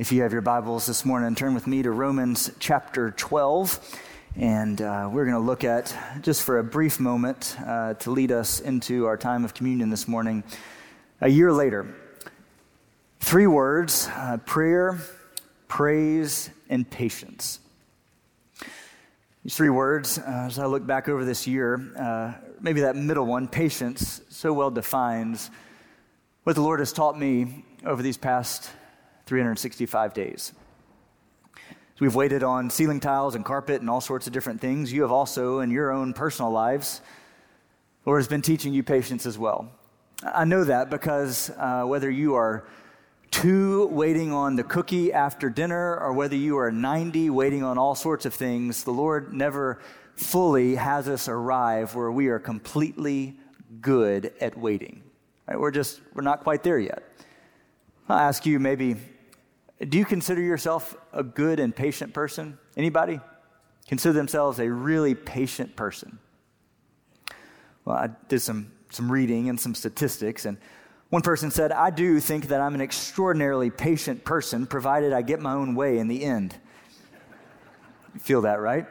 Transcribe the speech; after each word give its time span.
If 0.00 0.12
you 0.12 0.22
have 0.22 0.32
your 0.32 0.40
Bibles 0.40 0.86
this 0.86 1.04
morning, 1.04 1.34
turn 1.34 1.52
with 1.52 1.66
me 1.66 1.82
to 1.82 1.90
Romans 1.90 2.50
chapter 2.58 3.10
12. 3.10 4.00
And 4.34 4.80
uh, 4.80 5.10
we're 5.12 5.26
going 5.26 5.36
to 5.36 5.46
look 5.46 5.62
at, 5.62 5.94
just 6.22 6.40
for 6.40 6.58
a 6.58 6.64
brief 6.64 6.98
moment, 6.98 7.54
uh, 7.66 7.92
to 7.92 8.10
lead 8.10 8.32
us 8.32 8.60
into 8.60 9.04
our 9.04 9.18
time 9.18 9.44
of 9.44 9.52
communion 9.52 9.90
this 9.90 10.08
morning, 10.08 10.42
a 11.20 11.28
year 11.28 11.52
later. 11.52 11.94
Three 13.18 13.46
words 13.46 14.08
uh, 14.14 14.38
prayer, 14.46 15.00
praise, 15.68 16.48
and 16.70 16.90
patience. 16.90 17.60
These 19.44 19.54
three 19.54 19.68
words, 19.68 20.18
uh, 20.18 20.22
as 20.46 20.58
I 20.58 20.64
look 20.64 20.86
back 20.86 21.10
over 21.10 21.26
this 21.26 21.46
year, 21.46 21.78
uh, 21.98 22.32
maybe 22.58 22.80
that 22.80 22.96
middle 22.96 23.26
one, 23.26 23.48
patience, 23.48 24.22
so 24.30 24.54
well 24.54 24.70
defines 24.70 25.50
what 26.44 26.56
the 26.56 26.62
Lord 26.62 26.78
has 26.78 26.90
taught 26.90 27.18
me 27.18 27.66
over 27.84 28.02
these 28.02 28.16
past 28.16 28.70
365 29.30 30.12
days. 30.12 30.52
So 31.54 32.00
we've 32.00 32.16
waited 32.16 32.42
on 32.42 32.68
ceiling 32.68 32.98
tiles 32.98 33.36
and 33.36 33.44
carpet 33.44 33.80
and 33.80 33.88
all 33.88 34.00
sorts 34.00 34.26
of 34.26 34.32
different 34.32 34.60
things. 34.60 34.92
You 34.92 35.02
have 35.02 35.12
also, 35.12 35.60
in 35.60 35.70
your 35.70 35.92
own 35.92 36.14
personal 36.14 36.50
lives, 36.50 37.00
Lord 38.04 38.18
has 38.18 38.26
been 38.26 38.42
teaching 38.42 38.74
you 38.74 38.82
patience 38.82 39.26
as 39.26 39.38
well. 39.38 39.70
I 40.24 40.44
know 40.44 40.64
that 40.64 40.90
because 40.90 41.48
uh, 41.56 41.84
whether 41.84 42.10
you 42.10 42.34
are 42.34 42.66
two 43.30 43.86
waiting 43.86 44.32
on 44.32 44.56
the 44.56 44.64
cookie 44.64 45.12
after 45.12 45.48
dinner 45.48 45.96
or 45.96 46.12
whether 46.12 46.34
you 46.34 46.58
are 46.58 46.72
90 46.72 47.30
waiting 47.30 47.62
on 47.62 47.78
all 47.78 47.94
sorts 47.94 48.26
of 48.26 48.34
things, 48.34 48.82
the 48.82 48.90
Lord 48.90 49.32
never 49.32 49.78
fully 50.16 50.74
has 50.74 51.06
us 51.06 51.28
arrive 51.28 51.94
where 51.94 52.10
we 52.10 52.26
are 52.26 52.40
completely 52.40 53.36
good 53.80 54.32
at 54.40 54.58
waiting. 54.58 55.04
Right? 55.46 55.60
We're 55.60 55.70
just, 55.70 56.00
we're 56.14 56.22
not 56.22 56.42
quite 56.42 56.64
there 56.64 56.80
yet. 56.80 57.04
I'll 58.08 58.18
ask 58.18 58.44
you 58.44 58.58
maybe 58.58 58.96
do 59.88 59.98
you 59.98 60.04
consider 60.04 60.42
yourself 60.42 60.96
a 61.12 61.22
good 61.22 61.58
and 61.58 61.74
patient 61.74 62.12
person? 62.12 62.58
Anybody? 62.76 63.20
Consider 63.88 64.12
themselves 64.12 64.58
a 64.58 64.70
really 64.70 65.14
patient 65.14 65.74
person? 65.74 66.18
Well, 67.84 67.96
I 67.96 68.10
did 68.28 68.40
some, 68.40 68.72
some 68.90 69.10
reading 69.10 69.48
and 69.48 69.58
some 69.58 69.74
statistics, 69.74 70.44
and 70.44 70.58
one 71.08 71.22
person 71.22 71.50
said, 71.50 71.72
I 71.72 71.90
do 71.90 72.20
think 72.20 72.48
that 72.48 72.60
I'm 72.60 72.74
an 72.74 72.80
extraordinarily 72.80 73.70
patient 73.70 74.24
person, 74.24 74.66
provided 74.66 75.12
I 75.12 75.22
get 75.22 75.40
my 75.40 75.54
own 75.54 75.74
way 75.74 75.98
in 75.98 76.08
the 76.08 76.24
end. 76.24 76.54
You 78.14 78.20
feel 78.20 78.42
that, 78.42 78.60
right? 78.60 78.86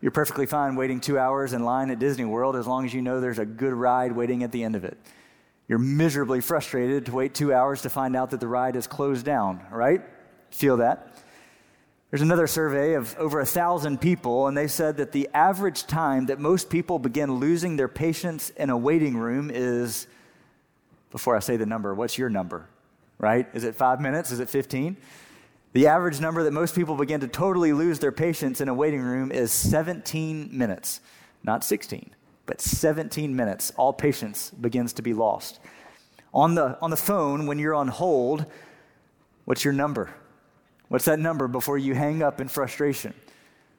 You're 0.00 0.12
perfectly 0.12 0.46
fine 0.46 0.76
waiting 0.76 1.00
two 1.00 1.18
hours 1.18 1.52
in 1.52 1.64
line 1.64 1.90
at 1.90 1.98
Disney 1.98 2.24
World 2.24 2.54
as 2.54 2.66
long 2.66 2.86
as 2.86 2.94
you 2.94 3.02
know 3.02 3.20
there's 3.20 3.40
a 3.40 3.44
good 3.44 3.72
ride 3.72 4.12
waiting 4.12 4.44
at 4.44 4.52
the 4.52 4.62
end 4.62 4.76
of 4.76 4.84
it. 4.84 4.96
You're 5.66 5.78
miserably 5.78 6.40
frustrated 6.40 7.06
to 7.06 7.12
wait 7.12 7.34
two 7.34 7.52
hours 7.52 7.82
to 7.82 7.90
find 7.90 8.16
out 8.16 8.30
that 8.30 8.40
the 8.40 8.48
ride 8.48 8.76
is 8.76 8.86
closed 8.86 9.26
down, 9.26 9.60
right? 9.70 10.02
Feel 10.50 10.78
that? 10.78 11.08
There's 12.10 12.22
another 12.22 12.46
survey 12.46 12.94
of 12.94 13.14
over 13.18 13.38
a 13.40 13.46
thousand 13.46 14.00
people, 14.00 14.46
and 14.46 14.56
they 14.56 14.66
said 14.66 14.96
that 14.96 15.12
the 15.12 15.28
average 15.34 15.86
time 15.86 16.26
that 16.26 16.38
most 16.38 16.70
people 16.70 16.98
begin 16.98 17.32
losing 17.32 17.76
their 17.76 17.88
patience 17.88 18.48
in 18.50 18.70
a 18.70 18.76
waiting 18.76 19.16
room 19.16 19.50
is, 19.52 20.06
before 21.10 21.36
I 21.36 21.40
say 21.40 21.58
the 21.58 21.66
number, 21.66 21.94
what's 21.94 22.16
your 22.16 22.30
number? 22.30 22.66
Right? 23.18 23.46
Is 23.52 23.64
it 23.64 23.74
five 23.74 24.00
minutes? 24.00 24.30
Is 24.30 24.40
it 24.40 24.48
15? 24.48 24.96
The 25.74 25.88
average 25.88 26.18
number 26.18 26.44
that 26.44 26.52
most 26.52 26.74
people 26.74 26.96
begin 26.96 27.20
to 27.20 27.28
totally 27.28 27.74
lose 27.74 27.98
their 27.98 28.12
patience 28.12 28.62
in 28.62 28.70
a 28.70 28.74
waiting 28.74 29.02
room 29.02 29.30
is 29.30 29.52
17 29.52 30.48
minutes, 30.50 31.00
not 31.42 31.62
16, 31.62 32.10
but 32.46 32.62
17 32.62 33.36
minutes. 33.36 33.70
All 33.76 33.92
patience 33.92 34.50
begins 34.50 34.94
to 34.94 35.02
be 35.02 35.12
lost. 35.12 35.60
On 36.32 36.54
the, 36.54 36.78
on 36.80 36.88
the 36.88 36.96
phone, 36.96 37.46
when 37.46 37.58
you're 37.58 37.74
on 37.74 37.88
hold, 37.88 38.46
what's 39.44 39.62
your 39.62 39.74
number? 39.74 40.10
What's 40.88 41.04
that 41.04 41.18
number 41.18 41.48
before 41.48 41.78
you 41.78 41.94
hang 41.94 42.22
up 42.22 42.40
in 42.40 42.48
frustration? 42.48 43.14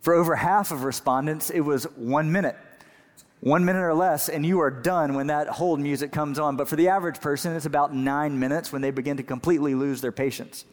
For 0.01 0.13
over 0.13 0.35
half 0.35 0.71
of 0.71 0.83
respondents, 0.83 1.49
it 1.49 1.61
was 1.61 1.83
one 1.95 2.31
minute. 2.31 2.55
One 3.41 3.63
minute 3.63 3.81
or 3.81 3.93
less, 3.93 4.27
and 4.27 4.45
you 4.45 4.59
are 4.59 4.69
done 4.69 5.13
when 5.13 5.27
that 5.27 5.47
hold 5.47 5.79
music 5.79 6.11
comes 6.11 6.39
on. 6.39 6.57
But 6.57 6.67
for 6.67 6.75
the 6.75 6.89
average 6.89 7.21
person, 7.21 7.55
it's 7.55 7.65
about 7.65 7.95
nine 7.95 8.37
minutes 8.37 8.71
when 8.71 8.81
they 8.81 8.91
begin 8.91 9.17
to 9.17 9.23
completely 9.23 9.75
lose 9.75 10.01
their 10.01 10.11
patience. 10.11 10.65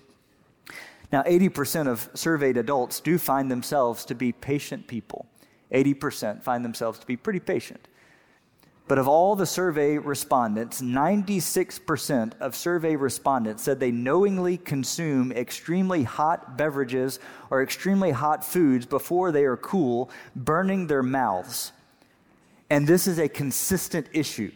Now, 1.12 1.22
80% 1.22 1.86
of 1.86 2.08
surveyed 2.14 2.56
adults 2.56 2.98
do 2.98 3.18
find 3.18 3.50
themselves 3.50 4.04
to 4.06 4.14
be 4.14 4.32
patient 4.32 4.88
people. 4.88 5.26
80% 5.72 6.42
find 6.42 6.64
themselves 6.64 6.98
to 6.98 7.06
be 7.06 7.16
pretty 7.16 7.38
patient. 7.38 7.86
But 8.88 8.98
of 8.98 9.08
all 9.08 9.34
the 9.34 9.46
survey 9.46 9.98
respondents, 9.98 10.80
96% 10.80 12.38
of 12.38 12.54
survey 12.54 12.94
respondents 12.94 13.64
said 13.64 13.80
they 13.80 13.90
knowingly 13.90 14.58
consume 14.58 15.32
extremely 15.32 16.04
hot 16.04 16.56
beverages 16.56 17.18
or 17.50 17.62
extremely 17.62 18.12
hot 18.12 18.44
foods 18.44 18.86
before 18.86 19.32
they 19.32 19.44
are 19.44 19.56
cool, 19.56 20.08
burning 20.36 20.86
their 20.86 21.02
mouths. 21.02 21.72
And 22.70 22.86
this 22.86 23.08
is 23.08 23.18
a 23.18 23.28
consistent 23.28 24.06
issue, 24.12 24.52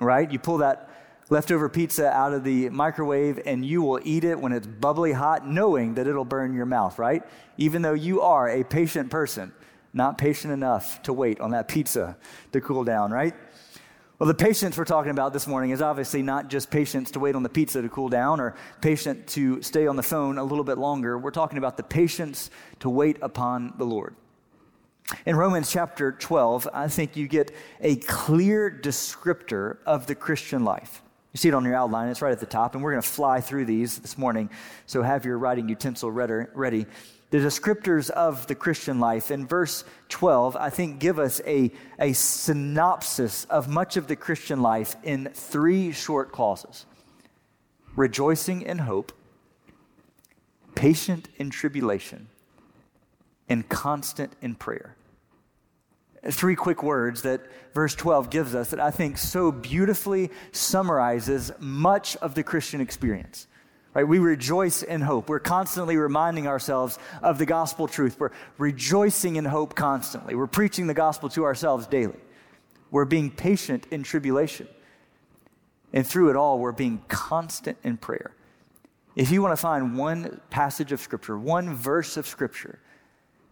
right? 0.00 0.30
You 0.30 0.38
pull 0.38 0.58
that 0.58 0.88
leftover 1.28 1.68
pizza 1.68 2.08
out 2.08 2.32
of 2.32 2.42
the 2.42 2.70
microwave 2.70 3.40
and 3.44 3.66
you 3.66 3.82
will 3.82 4.00
eat 4.02 4.24
it 4.24 4.40
when 4.40 4.52
it's 4.52 4.66
bubbly 4.66 5.12
hot, 5.12 5.46
knowing 5.46 5.94
that 5.94 6.06
it'll 6.06 6.24
burn 6.24 6.54
your 6.54 6.66
mouth, 6.66 6.98
right? 6.98 7.22
Even 7.58 7.82
though 7.82 7.94
you 7.94 8.22
are 8.22 8.48
a 8.48 8.64
patient 8.64 9.10
person 9.10 9.52
not 9.96 10.18
patient 10.18 10.52
enough 10.52 11.02
to 11.02 11.12
wait 11.12 11.40
on 11.40 11.50
that 11.52 11.68
pizza 11.68 12.16
to 12.52 12.60
cool 12.60 12.84
down, 12.84 13.10
right? 13.10 13.34
Well, 14.18 14.26
the 14.26 14.34
patience 14.34 14.78
we're 14.78 14.84
talking 14.84 15.10
about 15.10 15.32
this 15.32 15.46
morning 15.46 15.70
is 15.70 15.82
obviously 15.82 16.22
not 16.22 16.48
just 16.48 16.70
patience 16.70 17.10
to 17.12 17.18
wait 17.18 17.34
on 17.34 17.42
the 17.42 17.48
pizza 17.48 17.82
to 17.82 17.88
cool 17.88 18.08
down 18.08 18.38
or 18.40 18.54
patient 18.80 19.26
to 19.28 19.60
stay 19.62 19.86
on 19.86 19.96
the 19.96 20.02
phone 20.02 20.38
a 20.38 20.44
little 20.44 20.64
bit 20.64 20.78
longer. 20.78 21.18
We're 21.18 21.30
talking 21.30 21.58
about 21.58 21.76
the 21.76 21.82
patience 21.82 22.50
to 22.80 22.88
wait 22.90 23.16
upon 23.22 23.74
the 23.78 23.84
Lord. 23.84 24.14
In 25.24 25.36
Romans 25.36 25.70
chapter 25.70 26.12
12, 26.12 26.68
I 26.72 26.88
think 26.88 27.16
you 27.16 27.28
get 27.28 27.54
a 27.80 27.96
clear 27.96 28.70
descriptor 28.70 29.78
of 29.86 30.06
the 30.06 30.14
Christian 30.14 30.64
life. 30.64 31.02
You 31.32 31.38
see 31.38 31.48
it 31.48 31.54
on 31.54 31.64
your 31.64 31.74
outline, 31.74 32.08
it's 32.08 32.22
right 32.22 32.32
at 32.32 32.40
the 32.40 32.46
top, 32.46 32.74
and 32.74 32.82
we're 32.82 32.92
going 32.92 33.02
to 33.02 33.08
fly 33.08 33.40
through 33.40 33.66
these 33.66 33.98
this 33.98 34.16
morning. 34.16 34.50
So 34.86 35.02
have 35.02 35.24
your 35.24 35.38
writing 35.38 35.68
utensil 35.68 36.10
ready 36.10 36.86
the 37.30 37.38
descriptors 37.38 38.08
of 38.10 38.46
the 38.46 38.54
Christian 38.54 39.00
life 39.00 39.30
in 39.30 39.46
verse 39.46 39.84
12, 40.08 40.56
I 40.56 40.70
think, 40.70 41.00
give 41.00 41.18
us 41.18 41.40
a, 41.46 41.72
a 41.98 42.12
synopsis 42.12 43.44
of 43.46 43.68
much 43.68 43.96
of 43.96 44.06
the 44.06 44.16
Christian 44.16 44.62
life 44.62 44.96
in 45.02 45.30
three 45.32 45.92
short 45.92 46.32
clauses 46.32 46.86
rejoicing 47.96 48.60
in 48.60 48.78
hope, 48.78 49.10
patient 50.74 51.28
in 51.36 51.48
tribulation, 51.48 52.28
and 53.48 53.68
constant 53.68 54.32
in 54.42 54.54
prayer. 54.54 54.94
Three 56.30 56.56
quick 56.56 56.82
words 56.82 57.22
that 57.22 57.40
verse 57.72 57.94
12 57.94 58.30
gives 58.30 58.54
us 58.54 58.70
that 58.70 58.80
I 58.80 58.90
think 58.90 59.16
so 59.16 59.50
beautifully 59.50 60.30
summarizes 60.52 61.52
much 61.58 62.16
of 62.16 62.34
the 62.34 62.42
Christian 62.42 62.80
experience. 62.80 63.46
Right? 63.96 64.06
We 64.06 64.18
rejoice 64.18 64.82
in 64.82 65.00
hope. 65.00 65.30
We're 65.30 65.38
constantly 65.38 65.96
reminding 65.96 66.46
ourselves 66.46 66.98
of 67.22 67.38
the 67.38 67.46
gospel 67.46 67.88
truth. 67.88 68.20
We're 68.20 68.32
rejoicing 68.58 69.36
in 69.36 69.46
hope 69.46 69.74
constantly. 69.74 70.34
We're 70.34 70.48
preaching 70.48 70.86
the 70.86 70.92
gospel 70.92 71.30
to 71.30 71.44
ourselves 71.44 71.86
daily. 71.86 72.18
We're 72.90 73.06
being 73.06 73.30
patient 73.30 73.86
in 73.90 74.02
tribulation. 74.02 74.68
And 75.94 76.06
through 76.06 76.28
it 76.28 76.36
all, 76.36 76.58
we're 76.58 76.72
being 76.72 77.04
constant 77.08 77.78
in 77.82 77.96
prayer. 77.96 78.32
If 79.14 79.30
you 79.30 79.40
want 79.40 79.52
to 79.52 79.56
find 79.56 79.96
one 79.96 80.42
passage 80.50 80.92
of 80.92 81.00
Scripture, 81.00 81.38
one 81.38 81.74
verse 81.74 82.18
of 82.18 82.26
Scripture, 82.26 82.78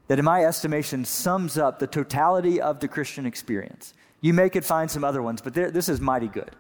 that 0.09 0.19
in 0.19 0.27
my 0.27 0.45
estimation 0.45 1.07
sums 1.07 1.57
up 1.57 1.79
the 1.79 1.87
totality 1.87 2.61
of 2.61 2.81
the 2.81 2.89
Christian 2.89 3.25
experience, 3.25 3.95
you 4.21 4.35
may 4.35 4.51
could 4.51 4.67
find 4.67 4.91
some 4.91 5.05
other 5.05 5.23
ones, 5.23 5.41
but 5.41 5.55
there, 5.55 5.71
this 5.71 5.89
is 5.89 6.03
mighty 6.03 6.29
good. 6.29 6.51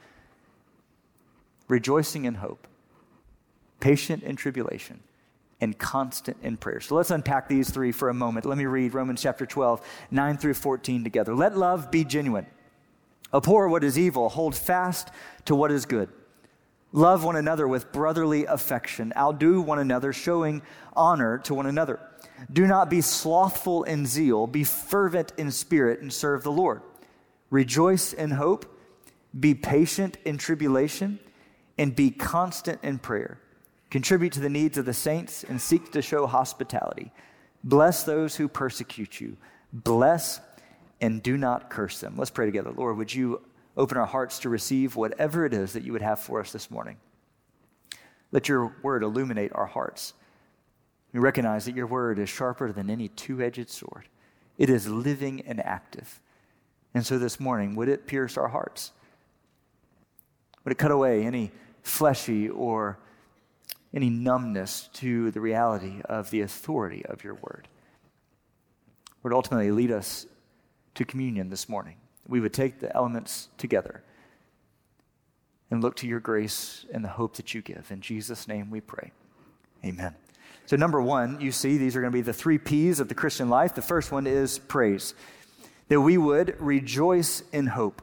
Rejoicing 1.68 2.24
in 2.24 2.36
hope 2.36 2.66
patient 3.84 4.22
in 4.22 4.34
tribulation, 4.34 4.98
and 5.60 5.78
constant 5.78 6.38
in 6.42 6.56
prayer. 6.56 6.80
So 6.80 6.94
let's 6.94 7.10
unpack 7.10 7.50
these 7.50 7.68
three 7.68 7.92
for 7.92 8.08
a 8.08 8.14
moment. 8.14 8.46
Let 8.46 8.56
me 8.56 8.64
read 8.64 8.94
Romans 8.94 9.20
chapter 9.20 9.44
12, 9.44 9.86
9 10.10 10.38
through 10.38 10.54
14 10.54 11.04
together. 11.04 11.34
Let 11.34 11.54
love 11.54 11.90
be 11.90 12.02
genuine. 12.02 12.46
Abhor 13.34 13.68
what 13.68 13.84
is 13.84 13.98
evil, 13.98 14.30
hold 14.30 14.56
fast 14.56 15.10
to 15.44 15.54
what 15.54 15.70
is 15.70 15.84
good. 15.84 16.08
Love 16.92 17.24
one 17.24 17.36
another 17.36 17.68
with 17.68 17.92
brotherly 17.92 18.46
affection. 18.46 19.12
Outdo 19.18 19.60
one 19.60 19.78
another, 19.78 20.14
showing 20.14 20.62
honor 20.96 21.36
to 21.40 21.52
one 21.52 21.66
another. 21.66 22.00
Do 22.50 22.66
not 22.66 22.88
be 22.88 23.02
slothful 23.02 23.82
in 23.82 24.06
zeal, 24.06 24.46
be 24.46 24.64
fervent 24.64 25.34
in 25.36 25.50
spirit, 25.50 26.00
and 26.00 26.10
serve 26.10 26.42
the 26.42 26.50
Lord. 26.50 26.80
Rejoice 27.50 28.14
in 28.14 28.30
hope, 28.30 28.64
be 29.38 29.54
patient 29.54 30.16
in 30.24 30.38
tribulation, 30.38 31.18
and 31.76 31.94
be 31.94 32.10
constant 32.10 32.82
in 32.82 32.98
prayer. 32.98 33.40
Contribute 33.90 34.32
to 34.32 34.40
the 34.40 34.50
needs 34.50 34.76
of 34.76 34.84
the 34.84 34.94
saints 34.94 35.44
and 35.44 35.60
seek 35.60 35.92
to 35.92 36.02
show 36.02 36.26
hospitality. 36.26 37.12
Bless 37.62 38.04
those 38.04 38.36
who 38.36 38.48
persecute 38.48 39.20
you. 39.20 39.36
Bless 39.72 40.40
and 41.00 41.22
do 41.22 41.36
not 41.36 41.70
curse 41.70 42.00
them. 42.00 42.14
Let's 42.16 42.30
pray 42.30 42.46
together. 42.46 42.70
Lord, 42.70 42.96
would 42.96 43.14
you 43.14 43.42
open 43.76 43.98
our 43.98 44.06
hearts 44.06 44.38
to 44.40 44.48
receive 44.48 44.96
whatever 44.96 45.44
it 45.44 45.52
is 45.52 45.72
that 45.72 45.82
you 45.82 45.92
would 45.92 46.02
have 46.02 46.20
for 46.20 46.40
us 46.40 46.52
this 46.52 46.70
morning? 46.70 46.96
Let 48.32 48.48
your 48.48 48.74
word 48.82 49.02
illuminate 49.02 49.52
our 49.54 49.66
hearts. 49.66 50.14
We 51.12 51.20
recognize 51.20 51.64
that 51.66 51.76
your 51.76 51.86
word 51.86 52.18
is 52.18 52.28
sharper 52.28 52.72
than 52.72 52.90
any 52.90 53.08
two 53.08 53.40
edged 53.40 53.70
sword, 53.70 54.08
it 54.58 54.68
is 54.68 54.88
living 54.88 55.42
and 55.46 55.64
active. 55.64 56.20
And 56.94 57.04
so 57.04 57.18
this 57.18 57.40
morning, 57.40 57.74
would 57.74 57.88
it 57.88 58.06
pierce 58.06 58.36
our 58.36 58.48
hearts? 58.48 58.92
Would 60.64 60.72
it 60.72 60.78
cut 60.78 60.92
away 60.92 61.24
any 61.24 61.50
fleshy 61.82 62.48
or 62.48 62.98
any 63.94 64.10
numbness 64.10 64.88
to 64.94 65.30
the 65.30 65.40
reality 65.40 66.02
of 66.04 66.30
the 66.30 66.40
authority 66.40 67.06
of 67.06 67.24
your 67.24 67.34
word? 67.34 67.68
Would 69.22 69.32
ultimately 69.32 69.70
lead 69.70 69.90
us 69.90 70.26
to 70.94 71.04
communion 71.04 71.48
this 71.48 71.68
morning. 71.68 71.96
We 72.26 72.40
would 72.40 72.52
take 72.52 72.80
the 72.80 72.94
elements 72.94 73.48
together 73.56 74.02
and 75.70 75.82
look 75.82 75.96
to 75.96 76.06
your 76.06 76.20
grace 76.20 76.84
and 76.92 77.04
the 77.04 77.08
hope 77.08 77.36
that 77.36 77.54
you 77.54 77.62
give. 77.62 77.90
In 77.90 78.00
Jesus' 78.00 78.46
name 78.46 78.70
we 78.70 78.80
pray. 78.80 79.12
Amen. 79.84 80.14
So, 80.66 80.76
number 80.76 81.00
one, 81.00 81.40
you 81.40 81.52
see, 81.52 81.76
these 81.76 81.94
are 81.94 82.00
going 82.00 82.12
to 82.12 82.16
be 82.16 82.22
the 82.22 82.32
three 82.32 82.58
P's 82.58 83.00
of 83.00 83.08
the 83.08 83.14
Christian 83.14 83.50
life. 83.50 83.74
The 83.74 83.82
first 83.82 84.10
one 84.10 84.26
is 84.26 84.58
praise, 84.58 85.14
that 85.88 86.00
we 86.00 86.16
would 86.16 86.56
rejoice 86.58 87.42
in 87.52 87.66
hope. 87.66 88.00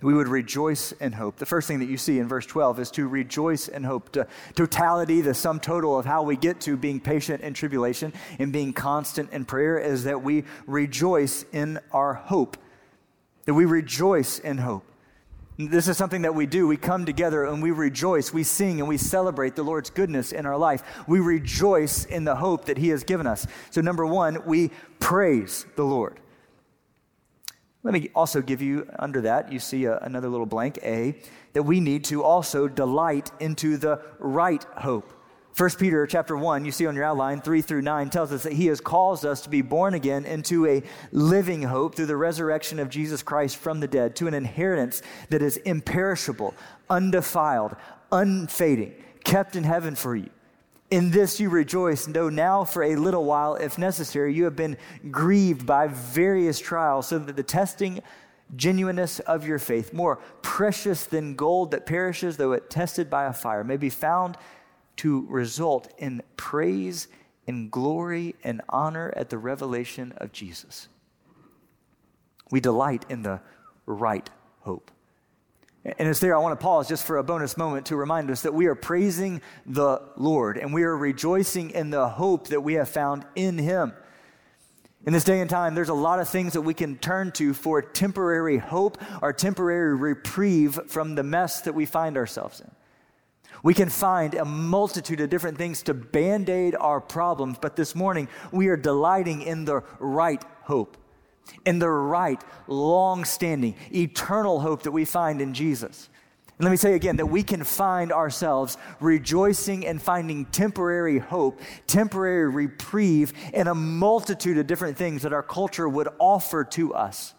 We 0.00 0.14
would 0.14 0.28
rejoice 0.28 0.92
in 0.92 1.12
hope. 1.12 1.36
The 1.36 1.46
first 1.46 1.66
thing 1.66 1.80
that 1.80 1.88
you 1.88 1.96
see 1.96 2.20
in 2.20 2.28
verse 2.28 2.46
12 2.46 2.78
is 2.78 2.90
to 2.92 3.08
rejoice 3.08 3.66
in 3.66 3.82
hope. 3.82 4.12
To 4.12 4.28
totality, 4.54 5.20
the 5.22 5.34
sum 5.34 5.58
total 5.58 5.98
of 5.98 6.06
how 6.06 6.22
we 6.22 6.36
get 6.36 6.60
to 6.62 6.76
being 6.76 7.00
patient 7.00 7.42
in 7.42 7.52
tribulation 7.52 8.12
and 8.38 8.52
being 8.52 8.72
constant 8.72 9.32
in 9.32 9.44
prayer 9.44 9.76
is 9.76 10.04
that 10.04 10.22
we 10.22 10.44
rejoice 10.66 11.44
in 11.52 11.80
our 11.90 12.14
hope. 12.14 12.56
That 13.46 13.54
we 13.54 13.64
rejoice 13.64 14.38
in 14.38 14.58
hope. 14.58 14.84
This 15.58 15.88
is 15.88 15.96
something 15.96 16.22
that 16.22 16.36
we 16.36 16.46
do. 16.46 16.68
We 16.68 16.76
come 16.76 17.04
together 17.04 17.44
and 17.44 17.60
we 17.60 17.72
rejoice. 17.72 18.32
We 18.32 18.44
sing 18.44 18.78
and 18.78 18.88
we 18.88 18.98
celebrate 18.98 19.56
the 19.56 19.64
Lord's 19.64 19.90
goodness 19.90 20.30
in 20.30 20.46
our 20.46 20.56
life. 20.56 20.84
We 21.08 21.18
rejoice 21.18 22.04
in 22.04 22.22
the 22.22 22.36
hope 22.36 22.66
that 22.66 22.78
He 22.78 22.90
has 22.90 23.02
given 23.02 23.26
us. 23.26 23.44
So, 23.70 23.80
number 23.80 24.06
one, 24.06 24.46
we 24.46 24.70
praise 25.00 25.66
the 25.74 25.82
Lord. 25.82 26.20
Let 27.84 27.94
me 27.94 28.10
also 28.14 28.42
give 28.42 28.60
you 28.60 28.88
under 28.98 29.20
that, 29.22 29.52
you 29.52 29.60
see 29.60 29.84
a, 29.84 29.98
another 29.98 30.28
little 30.28 30.46
blank, 30.46 30.78
A, 30.82 31.14
that 31.52 31.62
we 31.62 31.80
need 31.80 32.04
to 32.06 32.24
also 32.24 32.66
delight 32.66 33.30
into 33.40 33.76
the 33.76 34.02
right 34.18 34.64
hope. 34.78 35.12
1 35.56 35.70
Peter 35.78 36.06
chapter 36.06 36.36
1, 36.36 36.64
you 36.64 36.70
see 36.70 36.86
on 36.86 36.94
your 36.94 37.04
outline, 37.04 37.40
3 37.40 37.62
through 37.62 37.82
9, 37.82 38.10
tells 38.10 38.32
us 38.32 38.44
that 38.44 38.52
he 38.52 38.66
has 38.66 38.80
caused 38.80 39.24
us 39.24 39.40
to 39.40 39.48
be 39.48 39.62
born 39.62 39.94
again 39.94 40.24
into 40.24 40.66
a 40.66 40.82
living 41.10 41.62
hope 41.62 41.94
through 41.94 42.06
the 42.06 42.16
resurrection 42.16 42.78
of 42.78 42.88
Jesus 42.88 43.22
Christ 43.22 43.56
from 43.56 43.80
the 43.80 43.88
dead, 43.88 44.14
to 44.16 44.28
an 44.28 44.34
inheritance 44.34 45.02
that 45.30 45.42
is 45.42 45.56
imperishable, 45.58 46.54
undefiled, 46.90 47.74
unfading, 48.12 48.94
kept 49.24 49.56
in 49.56 49.64
heaven 49.64 49.94
for 49.94 50.14
you. 50.14 50.30
In 50.90 51.10
this 51.10 51.38
you 51.38 51.50
rejoice, 51.50 52.06
though 52.06 52.30
now 52.30 52.64
for 52.64 52.82
a 52.82 52.96
little 52.96 53.24
while, 53.24 53.56
if 53.56 53.76
necessary, 53.76 54.32
you 54.32 54.44
have 54.44 54.56
been 54.56 54.78
grieved 55.10 55.66
by 55.66 55.86
various 55.88 56.58
trials, 56.58 57.08
so 57.08 57.18
that 57.18 57.36
the 57.36 57.42
testing 57.42 58.00
genuineness 58.56 59.20
of 59.20 59.46
your 59.46 59.58
faith, 59.58 59.92
more 59.92 60.16
precious 60.40 61.04
than 61.04 61.34
gold 61.34 61.72
that 61.72 61.84
perishes, 61.84 62.38
though 62.38 62.52
it 62.52 62.70
tested 62.70 63.10
by 63.10 63.26
a 63.26 63.32
fire, 63.32 63.62
may 63.62 63.76
be 63.76 63.90
found 63.90 64.38
to 64.96 65.26
result 65.28 65.92
in 65.98 66.22
praise 66.36 67.08
and 67.46 67.70
glory 67.70 68.34
and 68.42 68.62
honor 68.68 69.12
at 69.16 69.28
the 69.28 69.38
revelation 69.38 70.12
of 70.16 70.32
Jesus. 70.32 70.88
We 72.50 72.60
delight 72.60 73.04
in 73.10 73.22
the 73.22 73.40
right 73.84 74.28
hope. 74.60 74.90
And 75.84 76.08
it's 76.08 76.20
there 76.20 76.36
I 76.36 76.40
want 76.40 76.58
to 76.58 76.62
pause 76.62 76.88
just 76.88 77.06
for 77.06 77.18
a 77.18 77.24
bonus 77.24 77.56
moment 77.56 77.86
to 77.86 77.96
remind 77.96 78.30
us 78.30 78.42
that 78.42 78.52
we 78.52 78.66
are 78.66 78.74
praising 78.74 79.40
the 79.64 80.02
Lord 80.16 80.58
and 80.58 80.74
we 80.74 80.82
are 80.82 80.96
rejoicing 80.96 81.70
in 81.70 81.90
the 81.90 82.08
hope 82.08 82.48
that 82.48 82.60
we 82.60 82.74
have 82.74 82.88
found 82.88 83.24
in 83.34 83.58
Him. 83.58 83.92
In 85.06 85.12
this 85.12 85.24
day 85.24 85.40
and 85.40 85.48
time, 85.48 85.74
there's 85.74 85.88
a 85.88 85.94
lot 85.94 86.20
of 86.20 86.28
things 86.28 86.52
that 86.52 86.60
we 86.60 86.74
can 86.74 86.98
turn 86.98 87.32
to 87.32 87.54
for 87.54 87.80
temporary 87.80 88.58
hope 88.58 88.98
or 89.22 89.32
temporary 89.32 89.94
reprieve 89.94 90.78
from 90.88 91.14
the 91.14 91.22
mess 91.22 91.62
that 91.62 91.74
we 91.74 91.86
find 91.86 92.16
ourselves 92.16 92.60
in. 92.60 92.70
We 93.62 93.74
can 93.74 93.88
find 93.88 94.34
a 94.34 94.44
multitude 94.44 95.20
of 95.20 95.30
different 95.30 95.58
things 95.58 95.82
to 95.84 95.94
band 95.94 96.48
aid 96.48 96.74
our 96.74 97.00
problems, 97.00 97.58
but 97.60 97.76
this 97.76 97.94
morning 97.94 98.28
we 98.52 98.68
are 98.68 98.76
delighting 98.76 99.42
in 99.42 99.64
the 99.64 99.82
right 99.98 100.44
hope, 100.62 100.96
in 101.64 101.78
the 101.78 101.88
right, 101.88 102.42
long 102.66 103.24
standing, 103.24 103.74
eternal 103.94 104.60
hope 104.60 104.82
that 104.84 104.92
we 104.92 105.04
find 105.04 105.40
in 105.40 105.54
Jesus. 105.54 106.08
And 106.58 106.64
let 106.64 106.70
me 106.72 106.76
say 106.76 106.94
again 106.94 107.16
that 107.16 107.26
we 107.26 107.44
can 107.44 107.62
find 107.62 108.12
ourselves 108.12 108.76
rejoicing 108.98 109.86
and 109.86 110.02
finding 110.02 110.44
temporary 110.46 111.18
hope, 111.18 111.60
temporary 111.86 112.48
reprieve 112.48 113.32
in 113.54 113.68
a 113.68 113.74
multitude 113.74 114.58
of 114.58 114.66
different 114.66 114.96
things 114.96 115.22
that 115.22 115.32
our 115.32 115.42
culture 115.42 115.88
would 115.88 116.08
offer 116.18 116.64
to 116.64 116.94
us. 116.94 117.34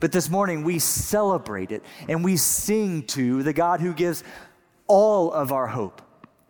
But 0.00 0.10
this 0.10 0.30
morning 0.30 0.64
we 0.64 0.78
celebrate 0.78 1.70
it 1.70 1.84
and 2.08 2.24
we 2.24 2.36
sing 2.36 3.02
to 3.08 3.42
the 3.42 3.52
God 3.52 3.80
who 3.80 3.92
gives 3.92 4.24
all 4.86 5.30
of 5.30 5.52
our 5.52 5.66
hope. 5.66 6.02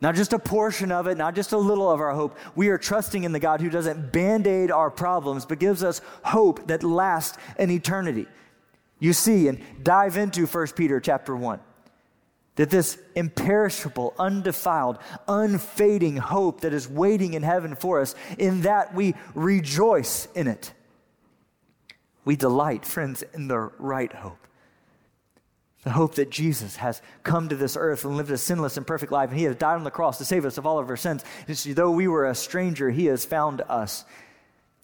Not 0.03 0.17
just 0.17 0.33
a 0.33 0.39
portion 0.41 0.91
of 0.91 1.07
it, 1.07 1.17
not 1.17 1.37
just 1.37 1.53
a 1.53 1.57
little 1.57 1.89
of 1.89 2.01
our 2.01 2.13
hope. 2.13 2.37
We 2.57 2.71
are 2.71 2.77
trusting 2.77 3.23
in 3.23 3.31
the 3.31 3.39
God 3.39 3.61
who 3.61 3.71
doesn't 3.71 4.13
band 4.13 4.49
aid 4.49 4.73
our 4.73 4.91
problems, 4.91 5.47
but 5.47 5.61
gives 5.61 5.85
us 5.85 6.01
hope 6.25 6.67
that 6.67 6.83
lasts 6.83 7.39
an 7.57 7.71
eternity. 7.71 8.27
You 8.99 9.13
see, 9.13 9.47
and 9.47 9.61
dive 9.81 10.17
into 10.17 10.47
1 10.47 10.67
Peter 10.75 10.99
chapter 10.99 11.37
1, 11.37 11.61
that 12.57 12.69
this 12.69 12.99
imperishable, 13.15 14.13
undefiled, 14.19 14.99
unfading 15.29 16.17
hope 16.17 16.63
that 16.63 16.75
is 16.75 16.89
waiting 16.89 17.35
in 17.35 17.45
heaven 17.45 17.77
for 17.77 18.01
us, 18.01 18.17
in 18.39 18.63
that 18.63 18.97
we 18.97 19.15
rejoice 19.37 20.27
in 20.35 20.49
it. 20.49 20.73
We 22.25 22.35
delight, 22.35 22.85
friends, 22.85 23.23
in 23.35 23.47
the 23.47 23.59
right 23.79 24.13
hope. 24.13 24.49
The 25.83 25.91
hope 25.91 26.15
that 26.15 26.31
Jesus 26.31 26.77
has 26.77 27.03
come 27.25 27.49
to 27.49 27.57
this 27.57 27.77
earth 27.77 28.05
and 28.05 28.17
lived 28.17 28.31
a 28.31 28.39
sinless 28.39 28.77
and 28.77 28.87
perfect 28.87 29.11
life, 29.11 29.31
and 29.31 29.39
He 29.39 29.47
has 29.47 29.57
died 29.57 29.75
on 29.75 29.85
the 29.85 29.91
cross 29.91 30.19
to 30.19 30.25
save 30.25 30.45
us 30.45 30.57
of 30.57 30.65
all 30.65 30.79
of 30.79 30.89
our 30.89 30.97
sins. 30.97 31.25
And 31.49 31.57
though 31.57 31.91
we 31.91 32.07
were 32.07 32.27
a 32.27 32.35
stranger, 32.37 32.91
He 32.91 33.07
has 33.07 33.25
found 33.25 33.63
us 33.63 34.05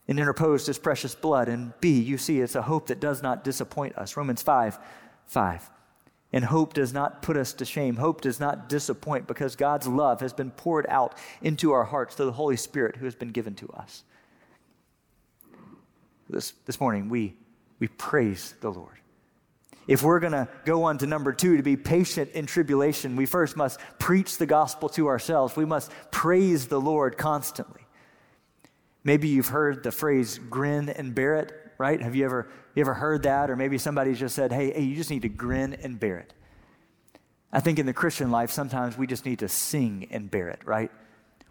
and 0.08 0.18
interposed 0.18 0.66
His 0.66 0.78
precious 0.78 1.14
blood. 1.14 1.48
And 1.48 1.72
B, 1.80 2.00
you 2.00 2.18
see, 2.18 2.40
it's 2.40 2.56
a 2.56 2.62
hope 2.62 2.88
that 2.88 2.98
does 2.98 3.22
not 3.22 3.44
disappoint 3.44 3.96
us. 3.96 4.16
Romans 4.16 4.42
5 4.42 4.78
5. 5.26 5.70
And 6.32 6.44
hope 6.44 6.74
does 6.74 6.92
not 6.92 7.22
put 7.22 7.36
us 7.36 7.52
to 7.54 7.64
shame. 7.64 7.96
Hope 7.96 8.20
does 8.20 8.40
not 8.40 8.68
disappoint 8.68 9.26
because 9.26 9.56
God's 9.56 9.86
love 9.86 10.20
has 10.20 10.32
been 10.32 10.50
poured 10.50 10.86
out 10.88 11.14
into 11.42 11.72
our 11.72 11.84
hearts 11.84 12.16
through 12.16 12.26
the 12.26 12.32
Holy 12.32 12.56
Spirit 12.56 12.96
who 12.96 13.04
has 13.04 13.14
been 13.14 13.30
given 13.30 13.54
to 13.56 13.68
us. 13.70 14.02
This, 16.28 16.52
this 16.66 16.80
morning, 16.80 17.08
we, 17.08 17.34
we 17.78 17.88
praise 17.88 18.54
the 18.60 18.70
Lord. 18.70 18.98
If 19.88 20.02
we're 20.02 20.20
going 20.20 20.32
to 20.34 20.46
go 20.66 20.84
on 20.84 20.98
to 20.98 21.06
number 21.06 21.32
two, 21.32 21.56
to 21.56 21.62
be 21.62 21.76
patient 21.76 22.30
in 22.32 22.44
tribulation, 22.44 23.16
we 23.16 23.24
first 23.24 23.56
must 23.56 23.80
preach 23.98 24.36
the 24.36 24.44
gospel 24.44 24.90
to 24.90 25.08
ourselves. 25.08 25.56
We 25.56 25.64
must 25.64 25.90
praise 26.10 26.68
the 26.68 26.80
Lord 26.80 27.16
constantly. 27.16 27.80
Maybe 29.02 29.28
you've 29.28 29.48
heard 29.48 29.82
the 29.82 29.90
phrase 29.90 30.38
grin 30.50 30.90
and 30.90 31.14
bear 31.14 31.36
it, 31.36 31.52
right? 31.78 32.00
Have 32.02 32.14
you 32.14 32.26
ever, 32.26 32.50
you 32.74 32.82
ever 32.82 32.92
heard 32.92 33.22
that? 33.22 33.48
Or 33.48 33.56
maybe 33.56 33.78
somebody's 33.78 34.20
just 34.20 34.34
said, 34.34 34.52
hey, 34.52 34.72
hey, 34.72 34.82
you 34.82 34.94
just 34.94 35.10
need 35.10 35.22
to 35.22 35.30
grin 35.30 35.72
and 35.82 35.98
bear 35.98 36.18
it. 36.18 36.34
I 37.50 37.60
think 37.60 37.78
in 37.78 37.86
the 37.86 37.94
Christian 37.94 38.30
life, 38.30 38.50
sometimes 38.50 38.98
we 38.98 39.06
just 39.06 39.24
need 39.24 39.38
to 39.38 39.48
sing 39.48 40.08
and 40.10 40.30
bear 40.30 40.48
it, 40.48 40.60
right? 40.66 40.92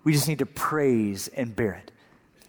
We 0.03 0.13
just 0.13 0.27
need 0.27 0.39
to 0.39 0.46
praise 0.46 1.27
and 1.29 1.56
bear 1.56 1.74
it. 1.74 1.91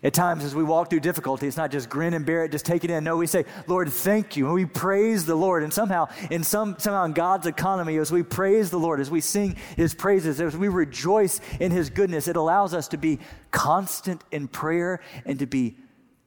At 0.00 0.14
times, 0.14 0.45
as 0.45 0.55
we 0.55 0.62
walk 0.62 0.90
through 0.90 1.00
difficulty, 1.00 1.49
it's 1.49 1.57
not 1.57 1.73
just 1.73 1.88
grin 1.88 2.14
and 2.14 2.25
bear 2.25 2.45
it, 2.45 2.52
just 2.52 2.64
take 2.64 2.85
it 2.85 2.90
in. 2.90 3.02
No, 3.02 3.17
we 3.17 3.26
say, 3.26 3.45
Lord, 3.67 3.93
thank 3.93 4.37
you. 4.37 4.47
And 4.47 4.55
we 4.55 4.64
praise 4.64 5.26
the 5.26 5.35
Lord. 5.35 5.64
And 5.64 5.75
somehow, 5.75 6.07
in 6.31 6.45
some, 6.45 6.76
somehow 6.78 7.05
in 7.05 7.14
God's 7.14 7.49
economy, 7.49 7.97
as 7.97 8.12
we 8.12 8.23
praise 8.23 8.71
the 8.71 8.78
Lord, 8.78 9.00
as 9.00 9.11
we 9.11 9.21
sing 9.21 9.57
his 9.76 9.95
praises, 9.95 10.40
as 10.40 10.57
we 10.57 10.69
rejoice 10.69 11.40
in 11.59 11.73
his 11.73 11.90
goodness, 11.90 12.28
it 12.28 12.37
allows 12.37 12.75
us 12.75 12.87
to 12.88 12.97
be 12.97 13.19
constant 13.50 14.23
in 14.31 14.47
prayer 14.47 15.00
and 15.25 15.40
to 15.40 15.47
be, 15.47 15.76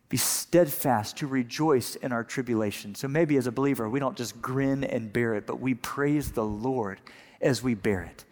be 0.09 0.17
steadfast, 0.17 1.15
to 1.17 1.27
rejoice 1.27 1.95
in 1.95 2.11
our 2.11 2.25
tribulation. 2.25 2.93
So 2.93 3.07
maybe 3.07 3.37
as 3.37 3.47
a 3.47 3.53
believer, 3.53 3.89
we 3.89 4.01
don't 4.01 4.17
just 4.17 4.41
grin 4.41 4.83
and 4.83 5.13
bear 5.13 5.35
it, 5.35 5.47
but 5.47 5.61
we 5.61 5.75
praise 5.75 6.31
the 6.31 6.43
Lord 6.43 6.99
as 7.39 7.63
we 7.63 7.75
bear 7.75 8.01
it. 8.01 8.25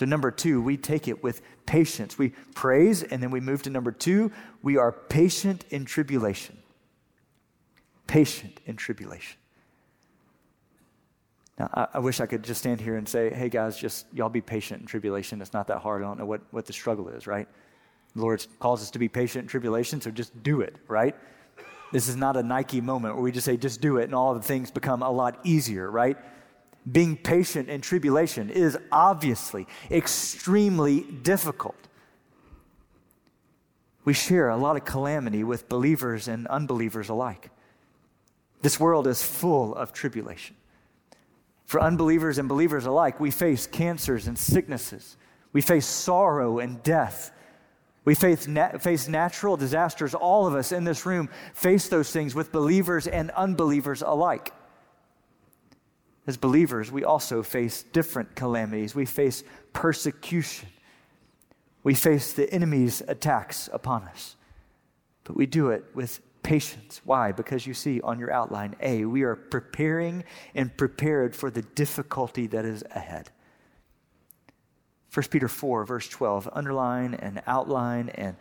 So, 0.00 0.06
number 0.06 0.30
two, 0.30 0.62
we 0.62 0.78
take 0.78 1.08
it 1.08 1.22
with 1.22 1.42
patience. 1.66 2.16
We 2.16 2.30
praise, 2.54 3.02
and 3.02 3.22
then 3.22 3.30
we 3.30 3.38
move 3.38 3.64
to 3.64 3.68
number 3.68 3.92
two, 3.92 4.32
we 4.62 4.78
are 4.78 4.92
patient 4.92 5.66
in 5.68 5.84
tribulation. 5.84 6.56
Patient 8.06 8.60
in 8.64 8.76
tribulation. 8.76 9.36
Now, 11.58 11.68
I, 11.74 11.86
I, 11.92 11.98
wish 11.98 12.18
I 12.18 12.24
could 12.24 12.42
just 12.42 12.60
stand 12.60 12.80
here 12.80 12.96
and 12.96 13.06
say, 13.06 13.28
hey 13.28 13.50
guys, 13.50 13.76
just 13.76 14.06
y'all 14.14 14.30
be 14.30 14.40
patient 14.40 14.80
in 14.80 14.86
tribulation. 14.86 15.42
It's 15.42 15.52
not 15.52 15.66
that 15.66 15.80
hard. 15.80 16.00
I 16.00 16.06
don't 16.06 16.18
know 16.18 16.24
what, 16.24 16.40
what 16.50 16.64
the 16.64 16.72
struggle 16.72 17.10
is, 17.10 17.26
right? 17.26 17.46
The 18.14 18.22
Lord 18.22 18.46
calls 18.58 18.80
us 18.80 18.90
to 18.92 18.98
be 18.98 19.10
patient 19.10 19.42
in 19.42 19.48
tribulation, 19.48 20.00
so 20.00 20.10
just 20.10 20.42
do 20.42 20.62
it, 20.62 20.76
right? 20.88 21.14
This 21.92 22.08
is 22.08 22.16
not 22.16 22.38
a 22.38 22.42
Nike 22.42 22.80
moment 22.80 23.16
where 23.16 23.22
we 23.22 23.32
just 23.32 23.44
say, 23.44 23.58
just 23.58 23.82
do 23.82 23.98
it, 23.98 24.04
and 24.04 24.14
all 24.14 24.32
the 24.32 24.40
things 24.40 24.70
become 24.70 25.02
a 25.02 25.10
lot 25.10 25.40
easier, 25.44 25.90
right? 25.90 26.16
Being 26.90 27.16
patient 27.16 27.68
in 27.68 27.80
tribulation 27.80 28.50
is 28.50 28.78
obviously 28.90 29.66
extremely 29.90 31.02
difficult. 31.02 31.76
We 34.04 34.14
share 34.14 34.48
a 34.48 34.56
lot 34.56 34.76
of 34.76 34.84
calamity 34.84 35.44
with 35.44 35.68
believers 35.68 36.26
and 36.26 36.46
unbelievers 36.46 37.08
alike. 37.08 37.50
This 38.62 38.80
world 38.80 39.06
is 39.06 39.22
full 39.22 39.74
of 39.74 39.92
tribulation. 39.92 40.56
For 41.66 41.80
unbelievers 41.80 42.38
and 42.38 42.48
believers 42.48 42.86
alike, 42.86 43.20
we 43.20 43.30
face 43.30 43.66
cancers 43.66 44.26
and 44.26 44.38
sicknesses. 44.38 45.16
We 45.52 45.60
face 45.60 45.86
sorrow 45.86 46.58
and 46.58 46.82
death. 46.82 47.30
We 48.04 48.14
face, 48.14 48.46
na- 48.46 48.78
face 48.78 49.06
natural 49.06 49.56
disasters. 49.56 50.14
All 50.14 50.46
of 50.46 50.54
us 50.54 50.72
in 50.72 50.84
this 50.84 51.06
room 51.06 51.28
face 51.54 51.88
those 51.88 52.10
things 52.10 52.34
with 52.34 52.50
believers 52.50 53.06
and 53.06 53.30
unbelievers 53.32 54.02
alike. 54.02 54.52
As 56.26 56.36
believers, 56.36 56.92
we 56.92 57.04
also 57.04 57.42
face 57.42 57.82
different 57.82 58.34
calamities. 58.34 58.94
We 58.94 59.06
face 59.06 59.42
persecution. 59.72 60.68
We 61.82 61.94
face 61.94 62.34
the 62.34 62.52
enemy's 62.52 63.02
attacks 63.08 63.68
upon 63.72 64.04
us. 64.04 64.36
But 65.24 65.36
we 65.36 65.46
do 65.46 65.70
it 65.70 65.84
with 65.94 66.20
patience. 66.42 67.00
Why? 67.04 67.32
Because 67.32 67.66
you 67.66 67.74
see 67.74 68.00
on 68.00 68.18
your 68.18 68.32
outline 68.32 68.76
A, 68.80 69.04
we 69.04 69.22
are 69.22 69.36
preparing 69.36 70.24
and 70.54 70.76
prepared 70.76 71.34
for 71.34 71.50
the 71.50 71.62
difficulty 71.62 72.46
that 72.48 72.64
is 72.64 72.84
ahead. 72.90 73.30
1 75.12 75.26
Peter 75.30 75.48
4, 75.48 75.84
verse 75.84 76.08
12, 76.08 76.48
underline 76.52 77.14
and 77.14 77.42
outline 77.46 78.10
and 78.10 78.36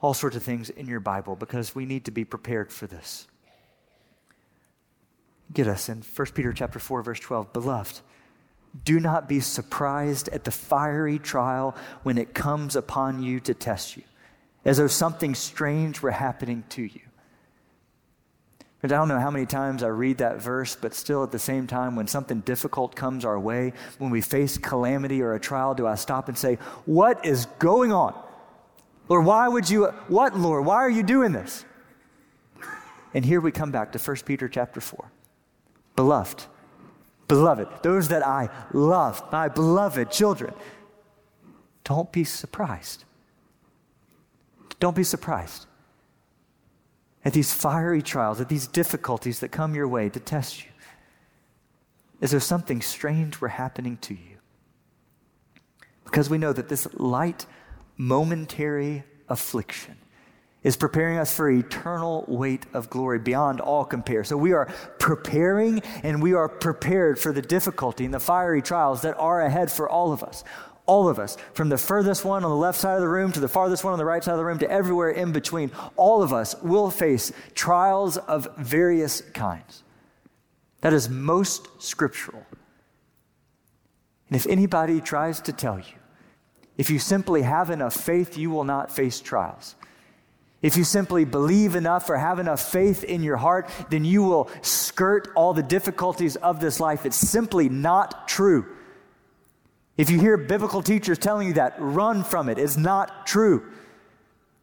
all 0.00 0.14
sorts 0.14 0.36
of 0.36 0.42
things 0.42 0.70
in 0.70 0.86
your 0.86 1.00
Bible 1.00 1.34
because 1.34 1.74
we 1.74 1.86
need 1.86 2.04
to 2.04 2.10
be 2.10 2.24
prepared 2.24 2.72
for 2.72 2.86
this. 2.86 3.26
Get 5.52 5.68
us 5.68 5.88
in 5.88 6.02
1 6.02 6.26
Peter 6.34 6.52
chapter 6.52 6.78
4, 6.78 7.02
verse 7.02 7.20
12, 7.20 7.52
beloved. 7.52 8.00
Do 8.84 8.98
not 8.98 9.28
be 9.28 9.40
surprised 9.40 10.28
at 10.28 10.44
the 10.44 10.50
fiery 10.50 11.18
trial 11.18 11.76
when 12.02 12.18
it 12.18 12.34
comes 12.34 12.74
upon 12.74 13.22
you 13.22 13.38
to 13.40 13.54
test 13.54 13.96
you, 13.96 14.02
as 14.64 14.78
though 14.78 14.88
something 14.88 15.34
strange 15.34 16.02
were 16.02 16.10
happening 16.10 16.64
to 16.70 16.82
you. 16.82 17.00
I 18.82 18.86
don't 18.86 19.08
know 19.08 19.18
how 19.18 19.30
many 19.30 19.46
times 19.46 19.82
I 19.82 19.86
read 19.86 20.18
that 20.18 20.42
verse, 20.42 20.76
but 20.76 20.92
still 20.92 21.22
at 21.22 21.32
the 21.32 21.38
same 21.38 21.66
time, 21.66 21.96
when 21.96 22.06
something 22.06 22.40
difficult 22.40 22.94
comes 22.94 23.24
our 23.24 23.40
way, 23.40 23.72
when 23.96 24.10
we 24.10 24.20
face 24.20 24.58
calamity 24.58 25.22
or 25.22 25.32
a 25.32 25.40
trial, 25.40 25.74
do 25.74 25.86
I 25.86 25.94
stop 25.94 26.28
and 26.28 26.36
say, 26.36 26.56
What 26.84 27.24
is 27.24 27.46
going 27.58 27.92
on? 27.92 28.14
Lord, 29.08 29.24
why 29.24 29.48
would 29.48 29.70
you, 29.70 29.86
what, 30.08 30.36
Lord, 30.36 30.66
why 30.66 30.76
are 30.76 30.90
you 30.90 31.02
doing 31.02 31.32
this? 31.32 31.64
And 33.14 33.24
here 33.24 33.40
we 33.40 33.52
come 33.52 33.70
back 33.70 33.92
to 33.92 33.98
1 33.98 34.16
Peter 34.26 34.48
chapter 34.48 34.82
4. 34.82 35.10
Beloved, 35.96 36.44
beloved, 37.28 37.68
those 37.82 38.08
that 38.08 38.26
I 38.26 38.48
love, 38.72 39.22
my 39.30 39.48
beloved 39.48 40.10
children, 40.10 40.54
don't 41.84 42.10
be 42.10 42.24
surprised. 42.24 43.04
Don't 44.80 44.96
be 44.96 45.04
surprised 45.04 45.66
at 47.24 47.32
these 47.32 47.52
fiery 47.52 48.02
trials, 48.02 48.40
at 48.40 48.48
these 48.48 48.66
difficulties 48.66 49.40
that 49.40 49.48
come 49.48 49.74
your 49.74 49.88
way 49.88 50.08
to 50.08 50.20
test 50.20 50.64
you? 50.64 50.70
Is 52.20 52.30
there 52.30 52.40
something 52.40 52.80
strange 52.82 53.40
were 53.40 53.48
happening 53.48 53.96
to 53.98 54.14
you? 54.14 54.38
Because 56.04 56.28
we 56.28 56.38
know 56.38 56.52
that 56.52 56.68
this 56.68 56.86
light, 56.94 57.46
momentary 57.96 59.04
affliction 59.28 59.96
is 60.64 60.76
preparing 60.76 61.18
us 61.18 61.34
for 61.34 61.48
eternal 61.50 62.24
weight 62.26 62.64
of 62.72 62.90
glory 62.90 63.18
beyond 63.18 63.60
all 63.60 63.84
compare. 63.84 64.24
So 64.24 64.36
we 64.36 64.52
are 64.52 64.66
preparing 64.98 65.80
and 66.02 66.22
we 66.22 66.32
are 66.32 66.48
prepared 66.48 67.18
for 67.18 67.32
the 67.32 67.42
difficulty 67.42 68.06
and 68.06 68.14
the 68.14 68.18
fiery 68.18 68.62
trials 68.62 69.02
that 69.02 69.16
are 69.18 69.42
ahead 69.42 69.70
for 69.70 69.88
all 69.88 70.12
of 70.12 70.22
us. 70.22 70.42
All 70.86 71.08
of 71.08 71.18
us, 71.18 71.38
from 71.54 71.70
the 71.70 71.78
furthest 71.78 72.24
one 72.24 72.44
on 72.44 72.50
the 72.50 72.56
left 72.56 72.78
side 72.78 72.96
of 72.96 73.00
the 73.00 73.08
room 73.08 73.32
to 73.32 73.40
the 73.40 73.48
farthest 73.48 73.84
one 73.84 73.92
on 73.92 73.98
the 73.98 74.04
right 74.04 74.22
side 74.22 74.32
of 74.32 74.38
the 74.38 74.44
room 74.44 74.58
to 74.58 74.70
everywhere 74.70 75.10
in 75.10 75.32
between, 75.32 75.70
all 75.96 76.22
of 76.22 76.32
us 76.32 76.60
will 76.62 76.90
face 76.90 77.32
trials 77.54 78.18
of 78.18 78.48
various 78.58 79.22
kinds. 79.32 79.82
That 80.82 80.92
is 80.92 81.08
most 81.08 81.68
scriptural. 81.82 82.44
And 84.28 84.36
if 84.36 84.46
anybody 84.46 85.00
tries 85.00 85.40
to 85.42 85.52
tell 85.54 85.78
you, 85.78 85.94
if 86.76 86.90
you 86.90 86.98
simply 86.98 87.42
have 87.42 87.70
enough 87.70 87.94
faith, 87.94 88.36
you 88.36 88.50
will 88.50 88.64
not 88.64 88.92
face 88.92 89.20
trials. 89.20 89.76
If 90.64 90.78
you 90.78 90.84
simply 90.84 91.26
believe 91.26 91.74
enough 91.74 92.08
or 92.08 92.16
have 92.16 92.38
enough 92.38 92.72
faith 92.72 93.04
in 93.04 93.22
your 93.22 93.36
heart, 93.36 93.68
then 93.90 94.02
you 94.02 94.22
will 94.22 94.48
skirt 94.62 95.28
all 95.36 95.52
the 95.52 95.62
difficulties 95.62 96.36
of 96.36 96.58
this 96.58 96.80
life. 96.80 97.04
It's 97.04 97.18
simply 97.18 97.68
not 97.68 98.26
true. 98.26 98.64
If 99.98 100.08
you 100.08 100.18
hear 100.18 100.38
biblical 100.38 100.80
teachers 100.80 101.18
telling 101.18 101.48
you 101.48 101.54
that, 101.54 101.74
run 101.78 102.24
from 102.24 102.48
it. 102.48 102.56
It's 102.56 102.78
not 102.78 103.26
true. 103.26 103.70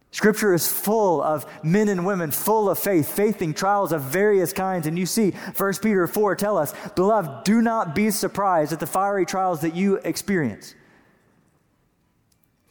Scripture 0.10 0.56
is 0.56 0.68
full 0.68 1.22
of 1.22 1.46
men 1.64 1.88
and 1.88 2.04
women 2.04 2.32
full 2.32 2.68
of 2.68 2.80
faith, 2.80 3.08
facing 3.08 3.54
trials 3.54 3.92
of 3.92 4.02
various 4.02 4.54
kinds. 4.54 4.88
And 4.88 4.98
you 4.98 5.06
see 5.06 5.30
1 5.56 5.74
Peter 5.84 6.08
4 6.08 6.36
tell 6.36 6.58
us, 6.58 6.74
Beloved, 6.96 7.44
do 7.44 7.62
not 7.62 7.94
be 7.94 8.10
surprised 8.10 8.74
at 8.74 8.80
the 8.80 8.88
fiery 8.88 9.28
trials 9.28 9.62
that 9.62 9.76
you 9.76 9.98
experience. 9.98 10.74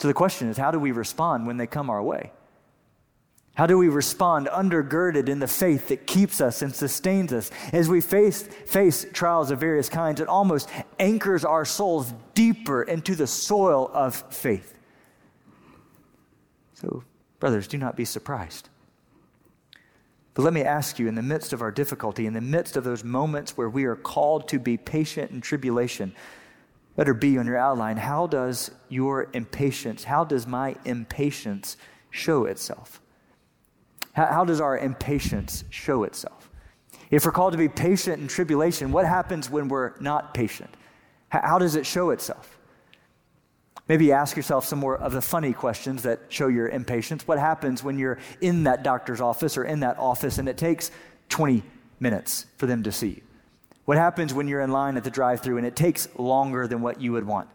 So 0.00 0.08
the 0.08 0.14
question 0.14 0.49
is, 0.49 0.56
how 0.56 0.72
do 0.72 0.80
we 0.80 0.90
respond 0.90 1.46
when 1.46 1.58
they 1.58 1.68
come 1.68 1.90
our 1.90 2.02
way? 2.02 2.32
How 3.61 3.67
do 3.67 3.76
we 3.76 3.90
respond 3.90 4.47
undergirded 4.47 5.29
in 5.29 5.38
the 5.38 5.47
faith 5.47 5.88
that 5.88 6.07
keeps 6.07 6.40
us 6.40 6.62
and 6.62 6.75
sustains 6.75 7.31
us? 7.31 7.50
As 7.75 7.90
we 7.90 8.00
face, 8.00 8.45
face 8.45 9.05
trials 9.12 9.50
of 9.50 9.61
various 9.61 9.90
kinds, 9.90 10.19
it 10.19 10.29
almost 10.29 10.71
anchors 10.99 11.45
our 11.45 11.67
souls 11.67 12.11
deeper 12.33 12.83
into 12.83 13.14
the 13.14 13.26
soil 13.26 13.90
of 13.93 14.14
faith. 14.33 14.73
So, 16.73 17.05
brothers, 17.38 17.69
do 17.69 17.76
not 17.76 17.97
be 17.97 18.07
surprised. 18.07 18.71
But 20.33 20.40
let 20.40 20.55
me 20.55 20.62
ask 20.62 20.99
you, 20.99 21.07
in 21.07 21.14
the 21.14 21.21
midst 21.21 21.52
of 21.52 21.61
our 21.61 21.71
difficulty, 21.71 22.25
in 22.25 22.33
the 22.33 22.40
midst 22.40 22.79
of 22.79 22.85
those 22.85 23.05
moments 23.05 23.59
where 23.59 23.69
we 23.69 23.85
are 23.85 23.95
called 23.95 24.49
to 24.49 24.59
be 24.59 24.79
patient 24.79 25.33
in 25.33 25.43
tribulation, 25.43 26.14
better 26.97 27.12
be 27.12 27.37
on 27.37 27.45
your 27.45 27.59
outline, 27.59 27.99
how 27.99 28.26
does 28.26 28.71
your 28.88 29.29
impatience, 29.35 30.05
how 30.05 30.25
does 30.25 30.47
my 30.47 30.76
impatience 30.87 31.76
show 32.11 32.47
itself? 32.47 33.02
How, 34.28 34.44
does 34.44 34.60
our 34.60 34.76
impatience 34.76 35.64
show 35.70 36.04
itself? 36.04 36.50
If 37.10 37.24
we're 37.24 37.32
called 37.32 37.52
to 37.52 37.58
be 37.58 37.68
patient 37.68 38.20
in 38.20 38.28
tribulation, 38.28 38.92
what 38.92 39.06
happens 39.06 39.48
when 39.48 39.68
we're 39.68 39.98
not 39.98 40.34
patient? 40.34 40.70
How, 41.30 41.40
how 41.42 41.58
does 41.58 41.74
it 41.74 41.86
show 41.86 42.10
itself? 42.10 42.58
Maybe 43.88 44.12
ask 44.12 44.36
yourself 44.36 44.66
some 44.66 44.78
more 44.78 44.98
of 44.98 45.12
the 45.12 45.22
funny 45.22 45.54
questions 45.54 46.02
that 46.02 46.20
show 46.28 46.48
your 46.48 46.68
impatience. 46.68 47.26
What 47.26 47.38
happens 47.38 47.82
when 47.82 47.98
you're 47.98 48.18
in 48.42 48.64
that 48.64 48.82
doctor's 48.82 49.22
office 49.22 49.56
or 49.56 49.64
in 49.64 49.80
that 49.80 49.98
office 49.98 50.36
and 50.36 50.48
it 50.48 50.58
takes 50.58 50.90
20 51.30 51.62
minutes 51.98 52.44
for 52.58 52.66
them 52.66 52.82
to 52.82 52.92
see 52.92 53.08
you? 53.08 53.22
What 53.86 53.96
happens 53.96 54.34
when 54.34 54.46
you're 54.46 54.60
in 54.60 54.70
line 54.70 54.98
at 54.98 55.02
the 55.02 55.10
drive 55.10 55.40
through 55.40 55.56
and 55.56 55.66
it 55.66 55.74
takes 55.74 56.08
longer 56.18 56.68
than 56.68 56.82
what 56.82 57.00
you 57.00 57.12
would 57.12 57.26
want? 57.26 57.48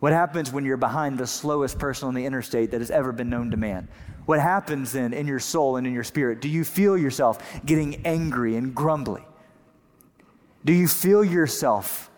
What 0.00 0.12
happens 0.12 0.50
when 0.50 0.64
you're 0.64 0.76
behind 0.76 1.16
the 1.16 1.28
slowest 1.28 1.78
person 1.78 2.08
on 2.08 2.14
the 2.14 2.26
interstate 2.26 2.72
that 2.72 2.80
has 2.80 2.90
ever 2.90 3.12
been 3.12 3.30
known 3.30 3.52
to 3.52 3.56
man? 3.56 3.86
What 4.26 4.40
happens 4.40 4.92
then 4.92 5.12
in 5.12 5.26
your 5.26 5.40
soul 5.40 5.76
and 5.76 5.86
in 5.86 5.92
your 5.92 6.04
spirit? 6.04 6.40
Do 6.40 6.48
you 6.48 6.64
feel 6.64 6.96
yourself 6.96 7.60
getting 7.64 8.06
angry 8.06 8.56
and 8.56 8.74
grumbly? 8.74 9.24
Do 10.64 10.72
you 10.72 10.86
feel 10.86 11.24
yourself 11.24 12.10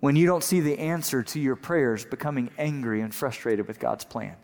when 0.00 0.16
you 0.16 0.26
don't 0.26 0.42
see 0.42 0.60
the 0.60 0.78
answer 0.78 1.22
to 1.22 1.38
your 1.40 1.54
prayers 1.54 2.04
becoming 2.04 2.50
angry 2.58 3.02
and 3.02 3.14
frustrated 3.14 3.68
with 3.68 3.78
God's 3.78 4.04
plan? 4.04 4.34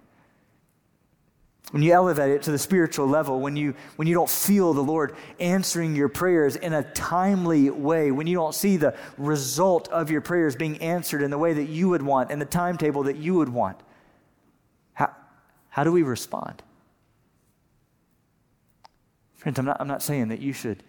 When 1.71 1.83
you 1.83 1.93
elevate 1.93 2.31
it 2.31 2.43
to 2.43 2.51
the 2.51 2.59
spiritual 2.59 3.07
level, 3.07 3.41
when 3.41 3.55
you, 3.55 3.75
when 3.97 4.09
you 4.09 4.15
don't 4.15 4.31
feel 4.31 4.73
the 4.73 4.81
Lord 4.81 5.17
answering 5.39 5.95
your 5.95 6.09
prayers 6.09 6.57
in 6.57 6.73
a 6.73 6.83
timely 6.83 7.69
way, 7.69 8.11
when 8.11 8.27
you 8.27 8.37
don't 8.37 8.55
see 8.55 8.79
the 8.79 8.97
result 9.19 9.89
of 9.89 10.11
your 10.11 10.23
prayers 10.23 10.57
being 10.57 10.79
answered 10.79 11.21
in 11.21 11.31
the 11.31 11.37
way 11.37 11.53
that 11.53 11.69
you 11.69 11.91
would 11.91 12.01
want, 12.01 12.31
in 12.31 12.39
the 12.39 12.47
timetable 12.47 13.03
that 13.03 13.17
you 13.17 13.35
would 13.35 13.51
want, 13.51 13.79
how 15.79 15.85
do 15.85 15.93
we 15.93 16.03
respond? 16.03 16.61
Friends, 19.37 19.61
I'm 19.61 19.65
not, 19.65 19.77
I'm 19.79 19.87
not 19.87 20.03
saying 20.03 20.27
that 20.27 20.41
you 20.41 20.53
should 20.53 20.83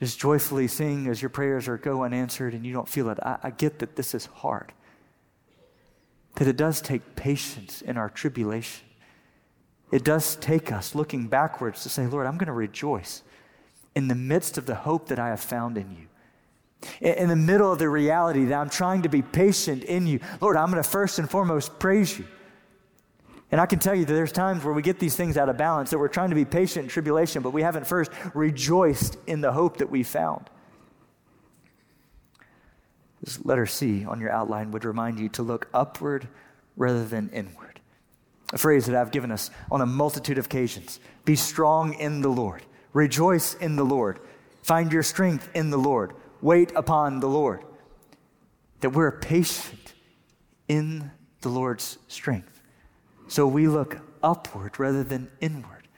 just 0.00 0.18
joyfully 0.18 0.66
sing 0.66 1.06
as 1.06 1.22
your 1.22 1.28
prayers 1.28 1.68
are 1.68 1.78
go 1.78 2.02
unanswered 2.02 2.52
and 2.52 2.66
you 2.66 2.72
don't 2.72 2.88
feel 2.88 3.10
it. 3.10 3.18
I, 3.22 3.38
I 3.44 3.50
get 3.50 3.78
that 3.78 3.94
this 3.94 4.12
is 4.12 4.26
hard, 4.26 4.72
that 6.34 6.48
it 6.48 6.56
does 6.56 6.80
take 6.80 7.14
patience 7.14 7.80
in 7.80 7.96
our 7.96 8.10
tribulation. 8.10 8.84
It 9.92 10.02
does 10.02 10.34
take 10.34 10.72
us 10.72 10.96
looking 10.96 11.28
backwards 11.28 11.84
to 11.84 11.88
say, 11.88 12.04
Lord, 12.08 12.26
I'm 12.26 12.36
going 12.36 12.48
to 12.48 12.52
rejoice 12.52 13.22
in 13.94 14.08
the 14.08 14.16
midst 14.16 14.58
of 14.58 14.66
the 14.66 14.74
hope 14.74 15.06
that 15.10 15.20
I 15.20 15.28
have 15.28 15.38
found 15.38 15.78
in 15.78 15.92
you. 15.92 16.08
In 17.00 17.28
the 17.28 17.36
middle 17.36 17.70
of 17.70 17.78
the 17.78 17.88
reality 17.88 18.46
that 18.46 18.60
I'm 18.60 18.68
trying 18.68 19.02
to 19.02 19.08
be 19.08 19.22
patient 19.22 19.84
in 19.84 20.08
you, 20.08 20.18
Lord, 20.40 20.56
I'm 20.56 20.72
going 20.72 20.82
to 20.82 20.88
first 20.88 21.20
and 21.20 21.30
foremost 21.30 21.78
praise 21.78 22.18
you. 22.18 22.26
And 23.54 23.60
I 23.60 23.66
can 23.66 23.78
tell 23.78 23.94
you 23.94 24.04
that 24.04 24.12
there's 24.12 24.32
times 24.32 24.64
where 24.64 24.74
we 24.74 24.82
get 24.82 24.98
these 24.98 25.14
things 25.14 25.36
out 25.36 25.48
of 25.48 25.56
balance, 25.56 25.90
that 25.90 25.98
we're 26.00 26.08
trying 26.08 26.30
to 26.30 26.34
be 26.34 26.44
patient 26.44 26.86
in 26.86 26.88
tribulation, 26.88 27.40
but 27.40 27.52
we 27.52 27.62
haven't 27.62 27.86
first 27.86 28.10
rejoiced 28.34 29.16
in 29.28 29.42
the 29.42 29.52
hope 29.52 29.76
that 29.76 29.88
we 29.88 30.02
found. 30.02 30.50
This 33.22 33.44
letter 33.44 33.64
C 33.64 34.04
on 34.06 34.20
your 34.20 34.32
outline 34.32 34.72
would 34.72 34.84
remind 34.84 35.20
you 35.20 35.28
to 35.28 35.44
look 35.44 35.68
upward 35.72 36.26
rather 36.76 37.04
than 37.04 37.30
inward. 37.32 37.78
a 38.52 38.58
phrase 38.58 38.86
that 38.86 38.96
I've 38.96 39.12
given 39.12 39.30
us 39.30 39.50
on 39.70 39.80
a 39.80 39.86
multitude 39.86 40.36
of 40.36 40.46
occasions. 40.46 40.98
Be 41.24 41.36
strong 41.36 41.94
in 41.94 42.22
the 42.22 42.28
Lord. 42.28 42.64
Rejoice 42.92 43.54
in 43.54 43.76
the 43.76 43.84
Lord. 43.84 44.18
Find 44.62 44.92
your 44.92 45.04
strength 45.04 45.48
in 45.54 45.70
the 45.70 45.76
Lord. 45.76 46.12
Wait 46.40 46.72
upon 46.74 47.20
the 47.20 47.28
Lord. 47.28 47.62
That 48.80 48.90
we're 48.90 49.12
patient 49.12 49.94
in 50.66 51.12
the 51.40 51.50
Lord's 51.50 51.98
strength. 52.08 52.53
So 53.28 53.46
we 53.46 53.68
look 53.68 53.98
upward 54.22 54.78
rather 54.78 55.02
than 55.02 55.30
inward. 55.40 55.88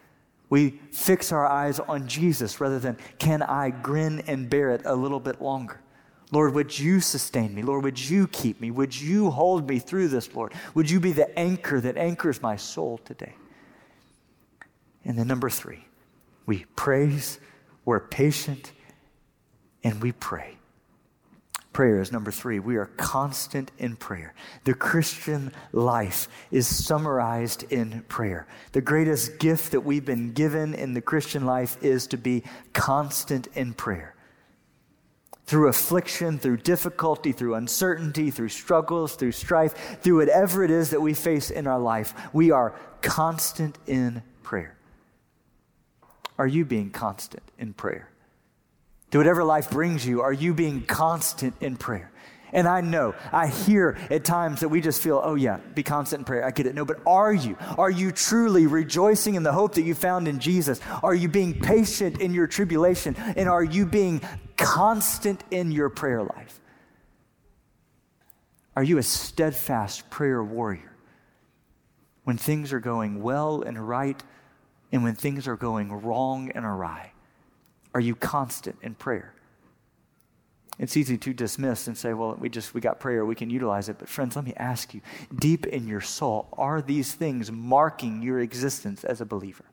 We 0.49 0.81
fix 0.93 1.33
our 1.33 1.47
eyes 1.47 1.81
on 1.81 2.07
Jesus 2.07 2.61
rather 2.61 2.79
than, 2.79 2.97
can 3.19 3.43
I 3.43 3.71
grin 3.71 4.21
and 4.27 4.49
bear 4.49 4.71
it 4.71 4.83
a 4.85 4.95
little 4.95 5.21
bit 5.21 5.43
longer? 5.43 5.81
Lord, 6.33 6.55
would 6.55 6.77
you 6.77 7.01
sustain 7.01 7.55
me? 7.55 7.63
Lord, 7.63 7.85
would 7.85 7.99
you 7.99 8.27
keep 8.29 8.61
me? 8.61 8.71
Would 8.71 8.99
you 8.99 9.31
hold 9.31 9.69
me 9.69 9.79
through 9.79 10.09
this, 10.09 10.35
Lord? 10.35 10.53
Would 10.75 10.91
you 10.91 10.99
be 10.99 11.13
the 11.13 11.37
anchor 11.39 11.81
that 11.81 11.97
anchors 11.97 12.43
my 12.43 12.57
soul 12.57 12.99
today? 12.99 13.35
And 15.05 15.17
then, 15.17 15.29
number 15.29 15.49
three, 15.49 15.85
we 16.47 16.65
praise, 16.75 17.39
we're 17.85 18.01
patient, 18.01 18.73
and 19.85 20.03
we 20.03 20.11
pray. 20.11 20.56
Prayer 21.77 22.01
is 22.01 22.11
number 22.11 22.31
three. 22.31 22.59
We 22.59 22.77
are 22.77 22.87
constant 22.97 23.71
in 23.77 23.97
prayer. 23.97 24.33
The 24.65 24.73
Christian 24.73 25.53
life 25.73 26.27
is 26.51 26.67
summarized 26.67 27.71
in 27.71 28.01
prayer. 28.09 28.47
The 28.73 28.81
greatest 28.81 29.39
gift 29.39 29.73
that 29.73 29.83
we've 29.83 30.03
been 30.03 30.33
given 30.33 30.73
in 30.73 30.95
the 30.95 31.03
Christian 31.03 31.45
life 31.45 31.77
is 31.83 32.07
to 32.07 32.17
be 32.17 32.45
constant 32.73 33.49
in 33.49 33.75
prayer. 33.75 34.15
Through 35.45 35.69
affliction, 35.69 36.39
through 36.39 36.57
difficulty, 36.57 37.33
through 37.33 37.57
uncertainty, 37.57 38.31
through 38.31 38.49
struggles, 38.49 39.15
through 39.15 39.33
strife, 39.33 40.01
through 40.01 40.17
whatever 40.17 40.65
it 40.65 40.71
is 40.71 40.89
that 40.93 41.03
we 41.03 41.13
face 41.13 41.51
in 41.51 41.67
our 41.67 41.79
life, 41.79 42.15
we 42.33 42.51
are 42.51 42.75
constant 43.03 43.77
in 43.87 44.23
prayer. 44.43 44.79
Are 46.39 46.47
you 46.47 46.65
being 46.65 46.89
constant 46.89 47.43
in 47.59 47.75
prayer? 47.75 48.09
To 49.17 49.21
whatever 49.21 49.45
life 49.45 49.71
brings 49.71 50.07
you, 50.07 50.21
are 50.21 50.33
you 50.35 50.53
being 50.53 50.83
constant 50.83 51.55
in 51.63 51.79
prayer? 51.79 52.13
And 52.53 52.69
I 52.69 52.83
know, 52.83 53.15
I 53.33 53.47
hear 53.47 53.97
at 54.11 54.27
times 54.27 54.61
that 54.61 54.69
we 54.69 54.83
just 54.83 55.03
feel, 55.03 55.23
oh 55.25 55.37
yeah, 55.37 55.57
be 55.75 55.83
constant 55.83 56.21
in 56.21 56.25
prayer. 56.27 56.45
I 56.45 56.51
get 56.51 56.67
it. 56.67 56.75
No, 56.75 56.85
but 56.85 56.99
are 57.07 57.33
you? 57.33 57.57
Are 57.79 57.91
you 57.91 58.13
truly 58.13 58.67
rejoicing 58.67 59.35
in 59.35 59.43
the 59.43 59.55
hope 59.55 59.77
that 59.77 59.85
you 59.85 59.95
found 59.95 60.29
in 60.29 60.39
Jesus? 60.39 60.83
Are 61.03 61.15
you 61.15 61.31
being 61.31 61.59
patient 61.59 62.21
in 62.21 62.35
your 62.35 62.47
tribulation? 62.47 63.17
And 63.17 63.49
are 63.49 63.65
you 63.65 63.87
being 63.87 64.21
constant 64.59 65.43
in 65.51 65.73
your 65.73 65.89
prayer 65.89 66.23
life? 66.23 66.61
Are 68.77 68.83
you 68.83 68.99
a 68.99 69.03
steadfast 69.03 70.11
prayer 70.11 70.45
warrior? 70.45 70.93
When 72.25 72.37
things 72.37 72.71
are 72.71 72.81
going 72.81 73.23
well 73.23 73.63
and 73.63 73.89
right, 73.89 74.23
and 74.93 75.03
when 75.03 75.15
things 75.15 75.49
are 75.49 75.57
going 75.57 75.91
wrong 75.91 76.51
and 76.51 76.67
awry, 76.67 77.13
are 77.97 78.01
you 78.01 78.15
constant 78.15 78.77
in 78.83 78.95
prayer? 78.95 79.33
It's 80.79 80.99
easy 80.99 81.17
to 81.17 81.33
dismiss 81.33 81.87
and 81.87 81.97
say, 81.97 82.13
well, 82.13 82.37
we 82.39 82.51
just 82.51 82.75
we 82.75 82.83
got 82.83 83.01
prayer, 83.01 83.25
we 83.25 83.35
can 83.35 83.49
utilize 83.49 83.89
it. 83.89 83.97
But 83.99 84.11
friends, 84.11 84.37
let 84.37 84.45
me 84.45 84.53
ask 84.59 84.93
you, 84.93 85.01
deep 85.35 85.67
in 85.67 85.89
your 85.89 86.03
soul, 86.03 86.47
are 86.59 86.83
these 86.83 87.15
things 87.15 87.51
marking 87.51 88.21
your 88.21 88.41
existence 88.41 89.03
as 89.03 89.23
a 89.23 89.25
believer? 89.25 89.65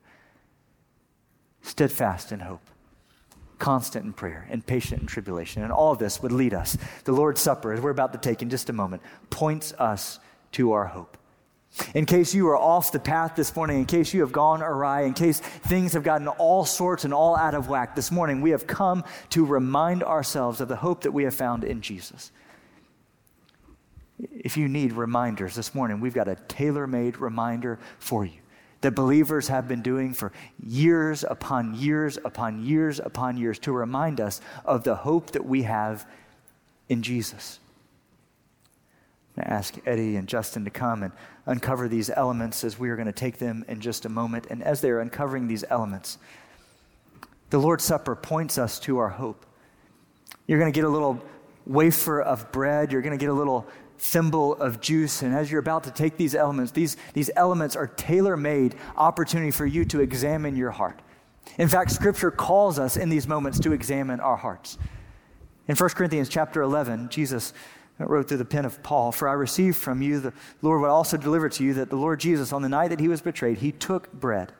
Steadfast 1.64 2.32
in 2.32 2.40
hope, 2.40 2.62
constant 3.60 4.06
in 4.06 4.14
prayer, 4.14 4.48
and 4.50 4.66
patient 4.66 5.02
in 5.02 5.08
tribulation. 5.08 5.62
And 5.62 5.74
all 5.74 5.94
this 5.94 6.22
would 6.22 6.32
lead 6.32 6.54
us. 6.54 6.78
The 7.04 7.12
Lord's 7.12 7.42
Supper, 7.42 7.74
as 7.74 7.82
we're 7.82 7.90
about 7.90 8.14
to 8.14 8.20
take 8.20 8.42
in 8.42 8.50
just 8.50 8.70
a 8.70 8.74
moment, 8.74 9.02
points 9.32 9.74
us 9.74 10.22
to 10.54 10.72
our 10.72 10.86
hope. 10.86 11.18
In 11.96 12.06
case 12.06 12.34
you 12.34 12.48
are 12.50 12.58
off 12.58 12.92
the 12.92 13.00
path 13.00 13.36
this 13.36 13.56
morning, 13.56 13.80
in 13.80 13.86
case 13.86 14.14
you 14.14 14.22
have 14.22 14.32
gone 14.32 14.62
awry, 14.62 15.02
in 15.02 15.14
case 15.14 15.40
things 15.40 15.94
have 15.94 16.04
gotten 16.04 16.28
all 16.28 16.66
sorts 16.66 17.04
and 17.04 17.14
all 17.14 17.36
out 17.36 17.56
of 17.56 17.68
whack, 17.68 17.96
this 17.96 18.12
morning 18.12 18.42
we 18.42 18.52
have 18.52 18.68
come 18.68 19.04
to 19.32 19.44
remind 19.44 20.04
ourselves 20.04 20.62
of 20.62 20.68
the 20.68 20.76
hope 20.76 21.02
that 21.02 21.12
we 21.12 21.24
have 21.24 21.34
found 21.34 21.64
in 21.64 21.82
Jesus. 21.82 22.32
If 24.20 24.56
you 24.56 24.68
need 24.68 24.94
reminders 24.94 25.56
this 25.56 25.74
morning, 25.74 26.00
we've 26.00 26.14
got 26.14 26.28
a 26.28 26.36
tailor 26.48 26.86
made 26.86 27.18
reminder 27.18 27.80
for 27.98 28.24
you 28.24 28.40
that 28.82 28.92
believers 28.92 29.48
have 29.48 29.68
been 29.68 29.82
doing 29.82 30.14
for 30.14 30.32
years 30.62 31.24
upon 31.24 31.74
years 31.74 32.20
upon 32.24 32.64
years 32.64 33.00
upon 33.00 33.38
years 33.38 33.58
to 33.58 33.72
remind 33.72 34.22
us 34.22 34.42
of 34.66 34.84
the 34.84 34.94
hope 34.94 35.32
that 35.32 35.46
we 35.46 35.64
have 35.64 36.06
in 36.90 37.02
Jesus. 37.02 37.60
I 39.38 39.42
ask 39.42 39.76
Eddie 39.86 40.16
and 40.16 40.28
Justin 40.28 40.64
to 40.66 40.70
come 40.70 41.02
and 41.04 41.12
uncover 41.46 41.88
these 41.88 42.10
elements 42.10 42.64
as 42.64 42.78
we 42.78 42.90
are 42.90 42.96
going 42.96 43.08
to 43.08 43.12
take 43.12 43.40
them 43.40 43.66
in 43.68 43.82
just 43.82 44.06
a 44.06 44.10
moment. 44.10 44.48
And 44.50 44.62
as 44.62 44.82
they 44.82 44.92
are 44.92 45.00
uncovering 45.00 45.48
these 45.48 45.64
elements, 45.70 46.18
the 47.50 47.58
Lord's 47.58 47.84
Supper 47.84 48.16
points 48.16 48.58
us 48.58 48.80
to 48.82 49.00
our 49.00 49.10
hope. 49.10 49.46
You're 50.46 50.60
going 50.60 50.72
to 50.72 50.76
get 50.76 50.86
a 50.86 50.90
little 50.90 51.22
wafer 51.66 52.22
of 52.22 52.52
bread, 52.52 52.92
you're 52.92 53.02
going 53.02 53.18
to 53.18 53.24
get 53.24 53.30
a 53.30 53.34
little 53.34 53.68
thimble 53.98 54.56
of 54.56 54.82
juice. 54.82 55.22
And 55.22 55.34
as 55.34 55.50
you're 55.50 55.62
about 55.62 55.86
to 55.86 55.92
take 55.92 56.18
these 56.18 56.36
elements, 56.36 56.72
these, 56.72 56.98
these 57.14 57.32
elements 57.36 57.76
are 57.76 57.88
tailor 57.88 58.36
made 58.36 58.76
opportunity 58.98 59.52
for 59.52 59.66
you 59.66 59.86
to 59.86 60.02
examine 60.02 60.56
your 60.56 60.72
heart. 60.72 61.00
In 61.58 61.68
fact, 61.68 61.92
Scripture 61.92 62.32
calls 62.32 62.80
us 62.80 62.98
in 62.98 63.10
these 63.10 63.28
moments 63.28 63.60
to 63.62 63.72
examine 63.72 64.20
our 64.20 64.36
hearts. 64.36 64.78
In 65.68 65.76
1 65.76 65.90
Corinthians 65.92 66.30
chapter 66.30 66.62
11, 66.62 67.10
Jesus 67.10 67.54
wrote 68.00 68.28
through 68.28 68.38
the 68.38 68.46
pen 68.46 68.66
of 68.66 68.82
Paul, 68.84 69.12
For 69.12 69.28
I 69.28 69.34
received 69.34 69.78
from 69.78 70.02
you, 70.02 70.20
the 70.20 70.34
Lord 70.62 70.82
would 70.82 70.90
also 70.90 71.18
deliver 71.18 71.50
to 71.50 71.64
you, 71.64 71.74
that 71.76 71.90
the 71.90 71.96
Lord 71.96 72.20
Jesus, 72.20 72.52
on 72.52 72.62
the 72.62 72.70
night 72.70 72.90
that 72.90 73.00
he 73.00 73.08
was 73.08 73.22
betrayed, 73.22 73.60
he 73.60 73.72
took 73.72 74.12
bread. 74.12 74.52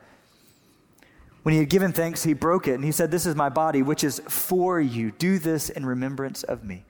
When 1.42 1.52
he 1.52 1.58
had 1.58 1.68
given 1.68 1.92
thanks, 1.92 2.24
he 2.24 2.32
broke 2.32 2.68
it, 2.68 2.74
and 2.74 2.84
he 2.84 2.92
said, 2.92 3.10
This 3.10 3.26
is 3.26 3.34
my 3.34 3.48
body, 3.48 3.82
which 3.82 4.02
is 4.02 4.20
for 4.28 4.80
you. 4.80 5.10
Do 5.10 5.38
this 5.38 5.68
in 5.68 5.84
remembrance 5.84 6.42
of 6.42 6.64
me. 6.64 6.84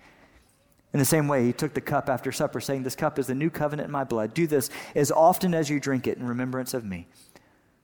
In 0.93 1.01
the 1.01 1.05
same 1.05 1.27
way, 1.27 1.45
he 1.45 1.53
took 1.53 1.75
the 1.75 1.81
cup 1.81 2.09
after 2.09 2.31
supper, 2.31 2.61
saying, 2.61 2.85
This 2.85 2.95
cup 2.95 3.19
is 3.19 3.27
the 3.27 3.35
new 3.35 3.51
covenant 3.51 3.87
in 3.87 3.93
my 3.93 4.05
blood. 4.05 4.33
Do 4.33 4.47
this 4.47 4.71
as 4.95 5.11
often 5.11 5.55
as 5.55 5.71
you 5.71 5.81
drink 5.81 6.07
it 6.07 6.19
in 6.19 6.27
remembrance 6.27 6.73
of 6.73 6.85
me. 6.85 7.09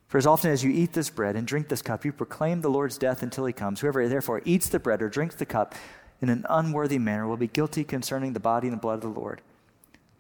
For 0.07 0.19
as 0.19 0.27
often 0.27 0.51
as 0.51 0.63
you 0.63 0.71
eat 0.71 0.93
this 0.93 1.09
bread 1.09 1.35
and 1.37 1.47
drink 1.47 1.69
this 1.69 1.83
cup, 1.83 2.05
you 2.05 2.13
proclaim 2.13 2.61
the 2.61 2.69
Lord's 2.69 2.99
death 2.99 3.23
until 3.23 3.47
he 3.47 3.53
comes. 3.53 3.81
Whoever 3.81 4.09
therefore 4.09 4.43
eats 4.45 4.69
the 4.69 4.81
bread 4.81 5.03
or 5.03 5.09
drinks 5.09 5.37
the 5.37 5.47
cup 5.47 5.75
in 6.21 6.29
an 6.29 6.45
unworthy 6.49 6.99
manner 6.99 7.27
will 7.27 7.37
be 7.37 7.47
guilty 7.47 7.85
concerning 7.85 8.33
the 8.33 8.41
body 8.41 8.69
and 8.69 8.77
the 8.77 8.81
blood 8.81 8.95
of 8.95 9.15
the 9.15 9.21
Lord. 9.21 9.41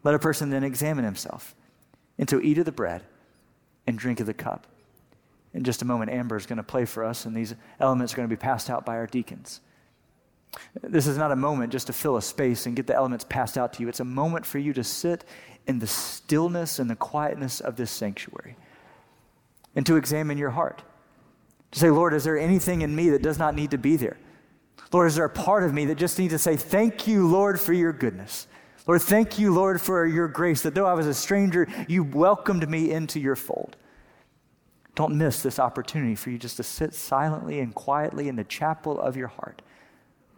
Let 0.02 0.14
a 0.14 0.18
person 0.18 0.50
then 0.50 0.64
examine 0.64 1.04
himself, 1.04 1.54
and 2.18 2.28
so 2.28 2.40
eat 2.40 2.58
of 2.58 2.64
the 2.64 2.72
bread 2.72 3.02
and 3.86 3.98
drink 3.98 4.20
of 4.20 4.26
the 4.26 4.34
cup. 4.34 4.66
In 5.52 5.64
just 5.64 5.82
a 5.82 5.84
moment, 5.84 6.10
Amber 6.10 6.36
is 6.36 6.46
going 6.46 6.58
to 6.58 6.62
play 6.62 6.84
for 6.84 7.04
us, 7.04 7.26
and 7.26 7.36
these 7.36 7.54
elements 7.80 8.12
are 8.12 8.16
going 8.16 8.28
to 8.28 8.34
be 8.34 8.40
passed 8.40 8.70
out 8.70 8.86
by 8.86 8.96
our 8.96 9.06
deacons. 9.06 9.60
This 10.82 11.06
is 11.06 11.18
not 11.18 11.32
a 11.32 11.36
moment 11.36 11.72
just 11.72 11.86
to 11.88 11.92
fill 11.92 12.16
a 12.16 12.22
space 12.22 12.66
and 12.66 12.74
get 12.74 12.86
the 12.86 12.94
elements 12.94 13.24
passed 13.28 13.58
out 13.58 13.72
to 13.74 13.82
you. 13.82 13.88
It's 13.88 14.00
a 14.00 14.04
moment 14.04 14.46
for 14.46 14.58
you 14.58 14.72
to 14.72 14.84
sit 14.84 15.24
in 15.66 15.78
the 15.78 15.86
stillness 15.86 16.78
and 16.78 16.88
the 16.88 16.96
quietness 16.96 17.60
of 17.60 17.76
this 17.76 17.90
sanctuary 17.90 18.56
and 19.76 19.86
to 19.86 19.96
examine 19.96 20.38
your 20.38 20.50
heart. 20.50 20.82
To 21.72 21.78
say, 21.78 21.90
Lord, 21.90 22.14
is 22.14 22.24
there 22.24 22.38
anything 22.38 22.82
in 22.82 22.96
me 22.96 23.10
that 23.10 23.22
does 23.22 23.38
not 23.38 23.54
need 23.54 23.70
to 23.70 23.78
be 23.78 23.96
there? 23.96 24.16
Lord, 24.92 25.06
is 25.08 25.14
there 25.14 25.24
a 25.24 25.30
part 25.30 25.62
of 25.62 25.72
me 25.72 25.86
that 25.86 25.96
just 25.96 26.18
needs 26.18 26.32
to 26.32 26.38
say, 26.38 26.56
Thank 26.56 27.06
you, 27.06 27.28
Lord, 27.28 27.60
for 27.60 27.72
your 27.72 27.92
goodness? 27.92 28.46
Lord, 28.86 29.02
thank 29.02 29.38
you, 29.38 29.54
Lord, 29.54 29.80
for 29.80 30.06
your 30.06 30.26
grace, 30.26 30.62
that 30.62 30.74
though 30.74 30.86
I 30.86 30.94
was 30.94 31.06
a 31.06 31.14
stranger, 31.14 31.68
you 31.86 32.02
welcomed 32.02 32.68
me 32.68 32.90
into 32.90 33.20
your 33.20 33.36
fold. 33.36 33.76
Don't 34.94 35.16
miss 35.16 35.42
this 35.42 35.58
opportunity 35.58 36.14
for 36.14 36.30
you 36.30 36.38
just 36.38 36.56
to 36.56 36.62
sit 36.62 36.94
silently 36.94 37.60
and 37.60 37.74
quietly 37.74 38.28
in 38.28 38.36
the 38.36 38.44
chapel 38.44 39.00
of 39.00 39.16
your 39.16 39.28
heart 39.28 39.62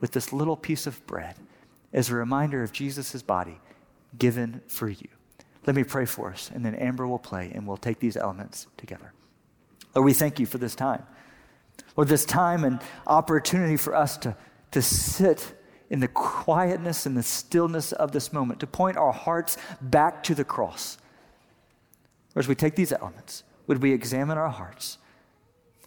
with 0.00 0.12
this 0.12 0.32
little 0.32 0.56
piece 0.56 0.86
of 0.86 1.04
bread 1.06 1.36
as 1.92 2.10
a 2.10 2.14
reminder 2.14 2.62
of 2.62 2.72
Jesus' 2.72 3.22
body 3.22 3.58
given 4.18 4.60
for 4.66 4.88
you. 4.88 5.08
Let 5.66 5.76
me 5.76 5.84
pray 5.84 6.04
for 6.04 6.30
us, 6.30 6.50
and 6.52 6.64
then 6.64 6.74
Amber 6.74 7.06
will 7.06 7.18
play, 7.18 7.52
and 7.54 7.66
we'll 7.66 7.76
take 7.76 8.00
these 8.00 8.16
elements 8.16 8.66
together. 8.76 9.12
Lord, 9.94 10.04
we 10.04 10.12
thank 10.12 10.40
you 10.40 10.46
for 10.46 10.58
this 10.58 10.74
time. 10.74 11.04
Lord, 11.96 12.09
this 12.09 12.24
time 12.24 12.64
and 12.64 12.81
opportunity 13.07 13.76
for 13.76 13.94
us 13.94 14.16
to, 14.18 14.37
to 14.70 14.83
sit 14.83 15.55
in 15.90 16.00
the 16.00 16.09
quietness 16.09 17.05
and 17.05 17.16
the 17.16 17.22
stillness 17.22 17.92
of 17.92 18.12
this 18.12 18.33
moment, 18.33 18.61
to 18.61 18.66
point 18.66 18.96
our 18.96 19.12
hearts 19.12 19.59
back 19.81 20.22
to 20.24 20.35
the 20.35 20.44
cross. 20.44 20.96
Or 22.35 22.40
as 22.40 22.48
we 22.48 22.55
take 22.55 22.76
these 22.76 22.92
elements, 22.92 23.44
would 23.66 23.83
we 23.83 23.92
examine 23.92 24.38
our 24.38 24.48
hearts? 24.48 24.96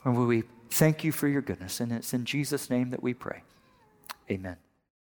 Or 0.04 0.12
would 0.12 0.28
we 0.28 0.44
thank 0.70 1.04
you 1.04 1.12
for 1.12 1.28
your 1.28 1.42
goodness? 1.42 1.80
And 1.80 1.92
it's 1.92 2.14
in 2.14 2.24
Jesus' 2.26 2.70
name 2.70 2.92
that 2.92 3.02
we 3.02 3.16
pray. 3.16 3.42
Amen. 4.30 4.58